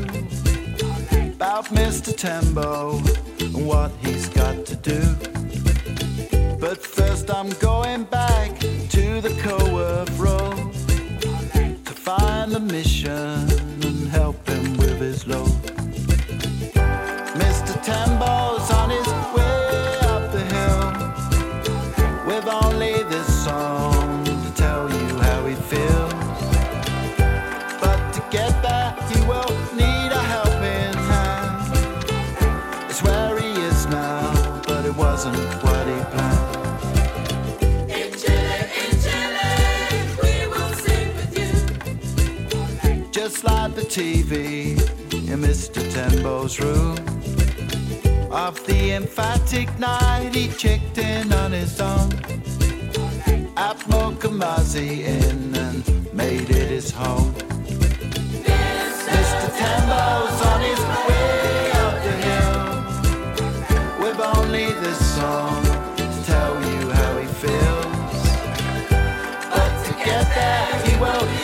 about 1.36 1.66
Mr. 1.66 2.18
Tembo 2.18 2.98
and 3.40 3.68
what 3.68 3.92
he's 4.02 4.28
got 4.30 4.66
to 4.66 4.76
do? 4.76 5.02
But 6.60 6.80
first, 6.82 7.30
I'm 7.30 7.52
going 7.60 8.06
back 8.06 8.58
to 8.58 9.22
the 9.22 9.40
Coworth 9.44 10.18
Road 10.18 10.74
to 11.86 11.94
find 11.94 12.52
the 12.52 12.60
mission 12.60 13.12
and 13.86 14.08
help 14.10 14.50
him 14.50 14.78
with 14.78 15.00
his 15.00 15.28
load. 15.28 15.65
TV 43.96 44.76
in 45.14 45.40
Mr. 45.40 45.82
Tembo's 45.94 46.60
room. 46.60 46.98
Of 48.30 48.62
the 48.68 48.92
emphatic 48.92 49.70
night, 49.80 50.32
he 50.36 50.50
checked 50.50 50.98
in 50.98 51.32
on 51.32 51.54
his 51.54 51.80
own. 51.80 52.12
At 53.56 53.78
Mokamazi 53.88 55.00
Inn 55.00 55.56
and 55.56 56.14
made 56.14 56.50
it 56.50 56.70
his 56.72 56.92
home. 56.92 57.34
Mr. 59.16 59.48
Tembo's 59.62 60.42
on 60.52 60.60
his 60.60 60.82
way 61.08 61.72
up 61.86 61.96
the 62.04 62.16
hill 62.28 62.60
with 64.04 64.20
only 64.20 64.74
this 64.84 65.00
song 65.16 65.64
to 65.96 66.06
tell 66.26 66.54
you 66.70 66.90
how 66.92 67.18
he 67.18 67.28
feels. 67.28 68.12
But 69.50 69.72
to 69.86 69.92
get 70.04 70.26
there, 70.36 70.82
he 70.84 70.94
will 71.00 71.35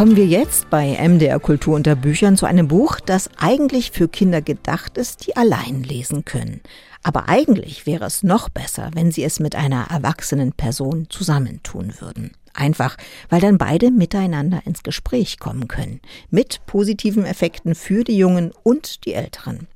Kommen 0.00 0.16
wir 0.16 0.24
jetzt 0.24 0.70
bei 0.70 0.96
MDR 0.98 1.38
Kultur 1.38 1.74
unter 1.76 1.94
Büchern 1.94 2.38
zu 2.38 2.46
einem 2.46 2.68
Buch, 2.68 3.00
das 3.00 3.28
eigentlich 3.36 3.90
für 3.90 4.08
Kinder 4.08 4.40
gedacht 4.40 4.96
ist, 4.96 5.26
die 5.26 5.36
allein 5.36 5.82
lesen 5.82 6.24
können. 6.24 6.62
Aber 7.02 7.28
eigentlich 7.28 7.84
wäre 7.84 8.06
es 8.06 8.22
noch 8.22 8.48
besser, 8.48 8.88
wenn 8.94 9.12
sie 9.12 9.22
es 9.24 9.40
mit 9.40 9.54
einer 9.54 9.88
erwachsenen 9.90 10.54
Person 10.54 11.08
zusammentun 11.10 11.92
würden. 12.00 12.30
Einfach, 12.54 12.96
weil 13.28 13.42
dann 13.42 13.58
beide 13.58 13.90
miteinander 13.90 14.62
ins 14.64 14.82
Gespräch 14.82 15.38
kommen 15.38 15.68
können. 15.68 16.00
Mit 16.30 16.64
positiven 16.64 17.26
Effekten 17.26 17.74
für 17.74 18.02
die 18.02 18.16
Jungen 18.16 18.52
und 18.62 19.04
die 19.04 19.12
Älteren. 19.12 19.68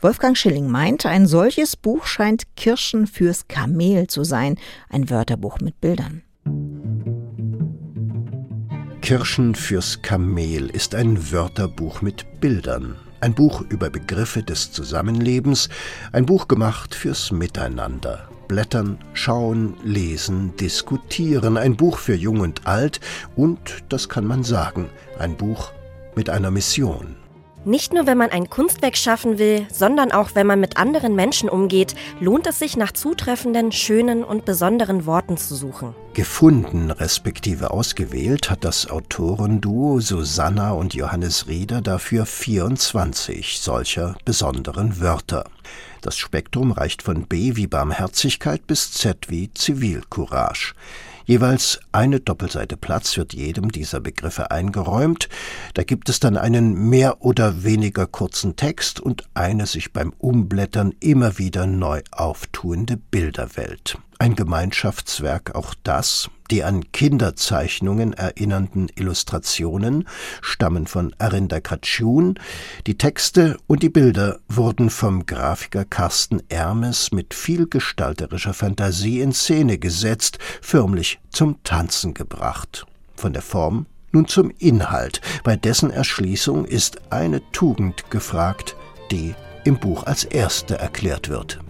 Wolfgang 0.00 0.38
Schilling 0.38 0.68
meint, 0.68 1.04
ein 1.04 1.26
solches 1.26 1.74
Buch 1.74 2.06
scheint 2.06 2.44
Kirschen 2.54 3.08
fürs 3.08 3.48
Kamel 3.48 4.06
zu 4.06 4.22
sein, 4.22 4.56
ein 4.88 5.10
Wörterbuch 5.10 5.58
mit 5.58 5.80
Bildern. 5.80 6.22
Kirschen 9.04 9.54
fürs 9.54 10.00
Kamel 10.00 10.70
ist 10.70 10.94
ein 10.94 11.30
Wörterbuch 11.30 12.00
mit 12.00 12.40
Bildern. 12.40 12.96
Ein 13.20 13.34
Buch 13.34 13.60
über 13.68 13.90
Begriffe 13.90 14.42
des 14.42 14.72
Zusammenlebens, 14.72 15.68
ein 16.12 16.24
Buch 16.24 16.48
gemacht 16.48 16.94
fürs 16.94 17.30
Miteinander. 17.30 18.26
Blättern, 18.48 18.96
schauen, 19.12 19.74
lesen, 19.84 20.56
diskutieren, 20.56 21.58
ein 21.58 21.76
Buch 21.76 21.98
für 21.98 22.14
Jung 22.14 22.40
und 22.40 22.66
Alt 22.66 22.98
und, 23.36 23.84
das 23.90 24.08
kann 24.08 24.26
man 24.26 24.42
sagen, 24.42 24.88
ein 25.18 25.36
Buch 25.36 25.72
mit 26.16 26.30
einer 26.30 26.50
Mission. 26.50 27.16
Nicht 27.66 27.94
nur, 27.94 28.06
wenn 28.06 28.18
man 28.18 28.30
ein 28.30 28.50
Kunstwerk 28.50 28.94
schaffen 28.94 29.38
will, 29.38 29.66
sondern 29.72 30.12
auch, 30.12 30.34
wenn 30.34 30.46
man 30.46 30.60
mit 30.60 30.76
anderen 30.76 31.14
Menschen 31.14 31.48
umgeht, 31.48 31.94
lohnt 32.20 32.46
es 32.46 32.58
sich 32.58 32.76
nach 32.76 32.92
zutreffenden, 32.92 33.72
schönen 33.72 34.22
und 34.22 34.44
besonderen 34.44 35.06
Worten 35.06 35.38
zu 35.38 35.54
suchen. 35.54 35.94
Gefunden 36.12 36.90
respektive 36.90 37.70
ausgewählt 37.70 38.50
hat 38.50 38.64
das 38.64 38.90
Autorenduo 38.90 39.98
Susanna 40.00 40.72
und 40.72 40.92
Johannes 40.92 41.48
Rieder 41.48 41.80
dafür 41.80 42.26
24 42.26 43.58
solcher 43.58 44.16
besonderen 44.26 45.00
Wörter. 45.00 45.44
Das 46.02 46.18
Spektrum 46.18 46.70
reicht 46.70 47.02
von 47.02 47.26
B 47.26 47.56
wie 47.56 47.66
Barmherzigkeit 47.66 48.66
bis 48.66 48.92
Z 48.92 49.30
wie 49.30 49.52
Zivilcourage. 49.54 50.74
Jeweils 51.26 51.80
eine 51.92 52.20
Doppelseite 52.20 52.76
Platz 52.76 53.16
wird 53.16 53.32
jedem 53.32 53.72
dieser 53.72 54.00
Begriffe 54.00 54.50
eingeräumt. 54.50 55.28
Da 55.72 55.82
gibt 55.82 56.08
es 56.08 56.20
dann 56.20 56.36
einen 56.36 56.74
mehr 56.90 57.22
oder 57.22 57.64
weniger 57.64 58.06
kurzen 58.06 58.56
Text 58.56 59.00
und 59.00 59.24
eine 59.32 59.66
sich 59.66 59.92
beim 59.92 60.12
Umblättern 60.18 60.92
immer 61.00 61.38
wieder 61.38 61.66
neu 61.66 62.02
auftuende 62.10 62.96
Bilderwelt. 62.96 63.98
Ein 64.24 64.36
Gemeinschaftswerk 64.36 65.54
auch 65.54 65.74
das, 65.82 66.30
die 66.50 66.64
an 66.64 66.90
Kinderzeichnungen 66.92 68.14
erinnernden 68.14 68.88
Illustrationen 68.94 70.08
stammen 70.40 70.86
von 70.86 71.14
Arinda 71.18 71.60
Kratschun, 71.60 72.38
die 72.86 72.96
Texte 72.96 73.58
und 73.66 73.82
die 73.82 73.90
Bilder 73.90 74.38
wurden 74.48 74.88
vom 74.88 75.26
Grafiker 75.26 75.84
Carsten 75.84 76.42
Ermes 76.48 77.12
mit 77.12 77.34
viel 77.34 77.66
gestalterischer 77.66 78.54
Fantasie 78.54 79.20
in 79.20 79.34
Szene 79.34 79.76
gesetzt, 79.76 80.38
förmlich 80.62 81.20
zum 81.28 81.62
Tanzen 81.62 82.14
gebracht. 82.14 82.86
Von 83.16 83.34
der 83.34 83.42
Form 83.42 83.84
nun 84.10 84.26
zum 84.26 84.50
Inhalt, 84.58 85.20
bei 85.42 85.54
dessen 85.54 85.90
Erschließung 85.90 86.64
ist 86.64 87.12
eine 87.12 87.42
Tugend 87.52 88.10
gefragt, 88.10 88.74
die 89.10 89.34
im 89.64 89.78
Buch 89.78 90.04
als 90.04 90.24
erste 90.24 90.78
erklärt 90.78 91.28
wird. 91.28 91.60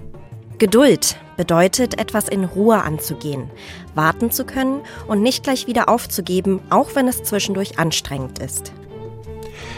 Geduld 0.64 1.16
bedeutet, 1.36 2.00
etwas 2.00 2.26
in 2.26 2.42
Ruhe 2.42 2.82
anzugehen, 2.82 3.50
warten 3.94 4.30
zu 4.30 4.46
können 4.46 4.80
und 5.06 5.20
nicht 5.20 5.44
gleich 5.44 5.66
wieder 5.66 5.90
aufzugeben, 5.90 6.58
auch 6.70 6.94
wenn 6.94 7.06
es 7.06 7.22
zwischendurch 7.22 7.78
anstrengend 7.78 8.38
ist. 8.38 8.72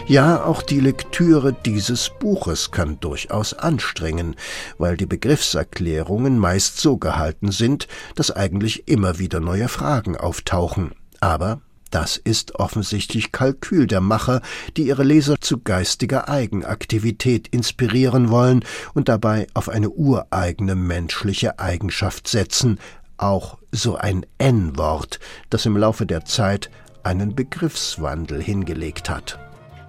Ja, 0.07 0.45
auch 0.45 0.63
die 0.63 0.79
Lektüre 0.79 1.53
dieses 1.53 2.13
Buches 2.21 2.71
kann 2.71 3.01
durchaus 3.01 3.53
anstrengen, 3.53 4.37
weil 4.79 4.97
die 4.97 5.07
Begriffserklärungen 5.07 6.39
meist 6.39 6.79
so 6.79 6.99
gehalten 6.99 7.51
sind, 7.51 7.89
dass 8.15 8.31
eigentlich 8.31 8.87
immer 8.87 9.19
wieder 9.19 9.41
neue 9.41 9.67
Fragen 9.67 10.17
auftauchen. 10.17 10.93
Aber 11.19 11.63
das 11.91 12.17
ist 12.17 12.57
offensichtlich 12.57 13.33
Kalkül 13.33 13.87
der 13.87 14.01
Macher, 14.01 14.43
die 14.77 14.89
ihre 14.89 15.05
Leser 15.05 15.41
zu 15.41 15.59
geistiger 15.59 16.29
Eigenaktivität 16.29 17.49
inspirieren 17.49 18.31
wollen 18.31 18.65
und 18.95 19.09
dabei 19.09 19.47
auf 19.55 19.69
eine 19.69 19.91
ureigene 19.91 20.75
menschliche 20.75 21.59
Eigenschaft 21.59 22.29
setzen, 22.29 22.79
auch 23.17 23.59
so 23.73 23.97
ein 23.97 24.27
N-Wort, 24.39 25.21
das 25.51 25.67
im 25.67 25.77
Laufe 25.77 26.07
der 26.07 26.25
Zeit 26.25 26.71
einen 27.03 27.35
Begriffswandel 27.35 28.43
hingelegt 28.43 29.09
hat. 29.09 29.39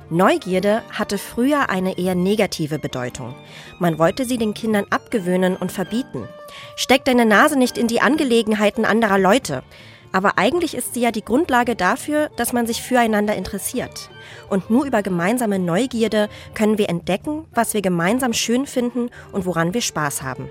Neugierde 0.10 0.84
hatte 0.92 1.18
früher 1.18 1.70
eine 1.70 1.98
eher 1.98 2.16
negative 2.16 2.80
Bedeutung. 2.80 3.36
Man 3.80 4.00
wollte 4.00 4.24
sie 4.24 4.38
den 4.38 4.54
Kindern 4.54 4.86
abgewöhnen 4.90 5.58
und 5.58 5.72
verbieten. 5.72 6.30
Steck 6.78 7.04
deine 7.04 7.26
Nase 7.26 7.58
nicht 7.58 7.78
in 7.78 7.88
die 7.88 8.00
Angelegenheiten 8.00 8.86
anderer 8.86 9.18
Leute. 9.20 9.64
Aber 10.12 10.38
eigentlich 10.38 10.76
ist 10.76 10.94
sie 10.94 11.02
ja 11.02 11.12
die 11.12 11.24
Grundlage 11.24 11.76
dafür, 11.76 12.30
dass 12.38 12.54
man 12.54 12.68
sich 12.68 12.82
füreinander 12.82 13.36
interessiert. 13.36 14.10
Und 14.50 14.70
nur 14.70 14.86
über 14.86 15.04
gemeinsame 15.04 15.60
Neugierde 15.60 16.30
können 16.54 16.78
wir 16.78 16.90
entdecken, 16.90 17.46
was 17.54 17.74
wir 17.74 17.82
gemeinsam 17.82 18.34
schön 18.34 18.66
finden 18.66 19.10
und 19.32 19.46
woran 19.46 19.74
wir 19.74 19.82
Spaß 19.82 20.22
haben. 20.22 20.50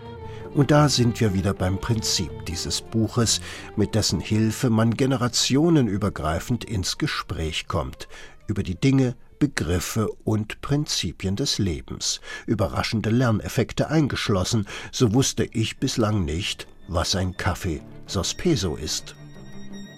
Und 0.55 0.71
da 0.71 0.89
sind 0.89 1.21
wir 1.21 1.35
wieder 1.35 1.53
beim 1.53 1.79
Prinzip 1.79 2.31
dieses 2.47 2.81
Buches, 2.81 3.43
mit 3.77 3.95
dessen 3.95 4.21
Hilfe 4.21 4.71
man 4.71 4.95
generationenübergreifend 4.95 6.65
ins 6.65 6.97
Gespräch 6.97 7.69
kommt, 7.69 8.09
über 8.47 8.63
die 8.63 8.75
Dinge, 8.75 9.17
Begriffe 9.39 10.09
und 10.25 10.63
Prinzipien 10.63 11.37
des 11.37 11.59
Lebens, 11.59 12.23
überraschende 12.47 13.11
Lerneffekte 13.11 13.91
eingeschlossen, 13.91 14.67
so 14.93 15.13
wusste 15.13 15.45
ich 15.45 15.77
bislang 15.77 16.25
nicht, 16.25 16.67
was 16.89 17.15
ein 17.17 17.37
Kaffee 17.37 17.83
Sospeso 18.07 18.77
ist. 18.77 19.15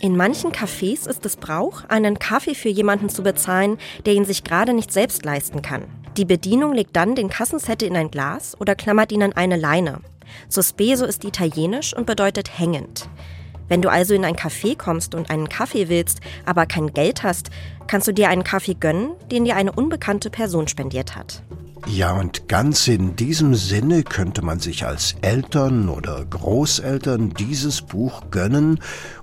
In 0.00 0.16
manchen 0.16 0.52
Cafés 0.52 1.08
ist 1.08 1.26
es 1.26 1.36
Brauch, 1.36 1.82
einen 1.88 2.20
Kaffee 2.20 2.54
für 2.54 2.68
jemanden 2.68 3.08
zu 3.08 3.24
bezahlen, 3.24 3.78
der 4.06 4.14
ihn 4.14 4.24
sich 4.24 4.44
gerade 4.44 4.72
nicht 4.72 4.92
selbst 4.92 5.24
leisten 5.24 5.60
kann. 5.60 5.84
Die 6.16 6.24
Bedienung 6.24 6.72
legt 6.72 6.94
dann 6.94 7.16
den 7.16 7.28
Kassenzettel 7.28 7.88
in 7.88 7.96
ein 7.96 8.10
Glas 8.10 8.56
oder 8.60 8.76
klammert 8.76 9.10
ihn 9.10 9.24
an 9.24 9.32
eine 9.32 9.56
Leine. 9.56 10.00
Sospeso 10.48 11.04
ist 11.04 11.24
italienisch 11.24 11.96
und 11.96 12.06
bedeutet 12.06 12.60
hängend. 12.60 13.08
Wenn 13.66 13.82
du 13.82 13.90
also 13.90 14.14
in 14.14 14.24
ein 14.24 14.36
Café 14.36 14.76
kommst 14.76 15.16
und 15.16 15.30
einen 15.30 15.48
Kaffee 15.48 15.88
willst, 15.88 16.20
aber 16.46 16.66
kein 16.66 16.92
Geld 16.94 17.24
hast, 17.24 17.50
kannst 17.88 18.06
du 18.06 18.12
dir 18.12 18.28
einen 18.28 18.44
Kaffee 18.44 18.74
gönnen, 18.74 19.10
den 19.32 19.44
dir 19.44 19.56
eine 19.56 19.72
unbekannte 19.72 20.30
Person 20.30 20.68
spendiert 20.68 21.16
hat. 21.16 21.42
Ja, 21.86 22.12
und 22.12 22.48
ganz 22.48 22.86
in 22.88 23.16
diesem 23.16 23.54
Sinne 23.54 24.02
könnte 24.02 24.42
man 24.42 24.60
sich 24.60 24.84
als 24.84 25.16
Eltern 25.22 25.88
oder 25.88 26.24
Großeltern 26.24 27.30
dieses 27.34 27.82
Buch 27.82 28.30
gönnen, 28.30 28.80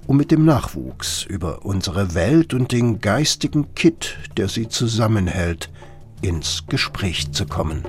um 0.07 0.17
mit 0.17 0.31
dem 0.31 0.45
Nachwuchs 0.45 1.23
über 1.23 1.65
unsere 1.65 2.15
Welt 2.15 2.53
und 2.53 2.71
den 2.71 3.01
geistigen 3.01 3.75
Kitt, 3.75 4.17
der 4.37 4.47
sie 4.47 4.67
zusammenhält, 4.67 5.69
ins 6.21 6.63
Gespräch 6.67 7.31
zu 7.31 7.45
kommen. 7.45 7.83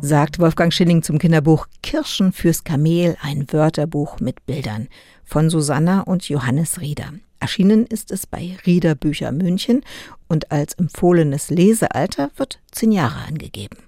Sagt 0.00 0.38
Wolfgang 0.38 0.72
Schilling 0.72 1.02
zum 1.02 1.18
Kinderbuch 1.18 1.66
Kirschen 1.82 2.32
fürs 2.32 2.64
Kamel, 2.64 3.16
ein 3.20 3.46
Wörterbuch 3.50 4.18
mit 4.20 4.46
Bildern 4.46 4.88
von 5.24 5.50
Susanna 5.50 6.00
und 6.00 6.28
Johannes 6.28 6.80
Rieder. 6.80 7.12
Erschienen 7.40 7.86
ist 7.86 8.10
es 8.12 8.26
bei 8.26 8.56
Rieder 8.66 8.94
Bücher 8.94 9.32
München 9.32 9.82
und 10.28 10.52
als 10.52 10.74
empfohlenes 10.74 11.50
Lesealter 11.50 12.30
wird 12.36 12.60
zehn 12.70 12.92
Jahre 12.92 13.26
angegeben. 13.26 13.78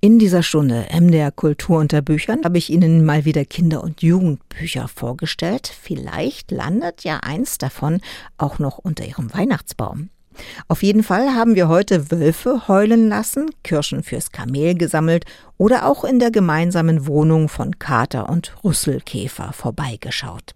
In 0.00 0.18
dieser 0.18 0.42
Stunde 0.42 0.86
MDR 0.92 1.30
Kultur 1.30 1.78
unter 1.78 2.02
Büchern 2.02 2.44
habe 2.44 2.58
ich 2.58 2.68
Ihnen 2.68 3.06
mal 3.06 3.24
wieder 3.24 3.46
Kinder- 3.46 3.82
und 3.82 4.02
Jugendbücher 4.02 4.86
vorgestellt. 4.88 5.72
Vielleicht 5.80 6.50
landet 6.50 7.04
ja 7.04 7.20
eins 7.20 7.56
davon 7.56 8.00
auch 8.36 8.58
noch 8.58 8.76
unter 8.76 9.06
Ihrem 9.06 9.32
Weihnachtsbaum. 9.32 10.10
Auf 10.68 10.82
jeden 10.82 11.02
Fall 11.04 11.34
haben 11.34 11.54
wir 11.54 11.68
heute 11.68 12.10
Wölfe 12.10 12.68
heulen 12.68 13.08
lassen, 13.08 13.50
Kirschen 13.62 14.02
fürs 14.02 14.30
Kamel 14.30 14.74
gesammelt 14.74 15.24
oder 15.56 15.86
auch 15.86 16.04
in 16.04 16.18
der 16.18 16.30
gemeinsamen 16.30 17.06
Wohnung 17.06 17.48
von 17.48 17.78
Kater 17.78 18.28
und 18.28 18.54
Rüsselkäfer 18.62 19.52
vorbeigeschaut. 19.52 20.54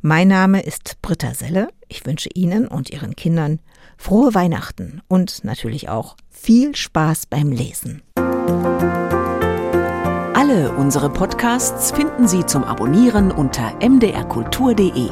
Mein 0.00 0.28
Name 0.28 0.62
ist 0.62 1.00
Britta 1.02 1.34
Selle. 1.34 1.68
Ich 1.88 2.06
wünsche 2.06 2.28
Ihnen 2.34 2.66
und 2.68 2.90
Ihren 2.90 3.16
Kindern 3.16 3.60
frohe 3.96 4.34
Weihnachten 4.34 5.00
und 5.08 5.44
natürlich 5.44 5.88
auch 5.88 6.16
viel 6.28 6.74
Spaß 6.74 7.26
beim 7.26 7.52
Lesen. 7.52 8.02
Alle 10.34 10.72
unsere 10.72 11.08
Podcasts 11.08 11.92
finden 11.92 12.26
Sie 12.26 12.44
zum 12.44 12.64
Abonnieren 12.64 13.30
unter 13.30 13.74
mdrkultur.de. 13.80 15.10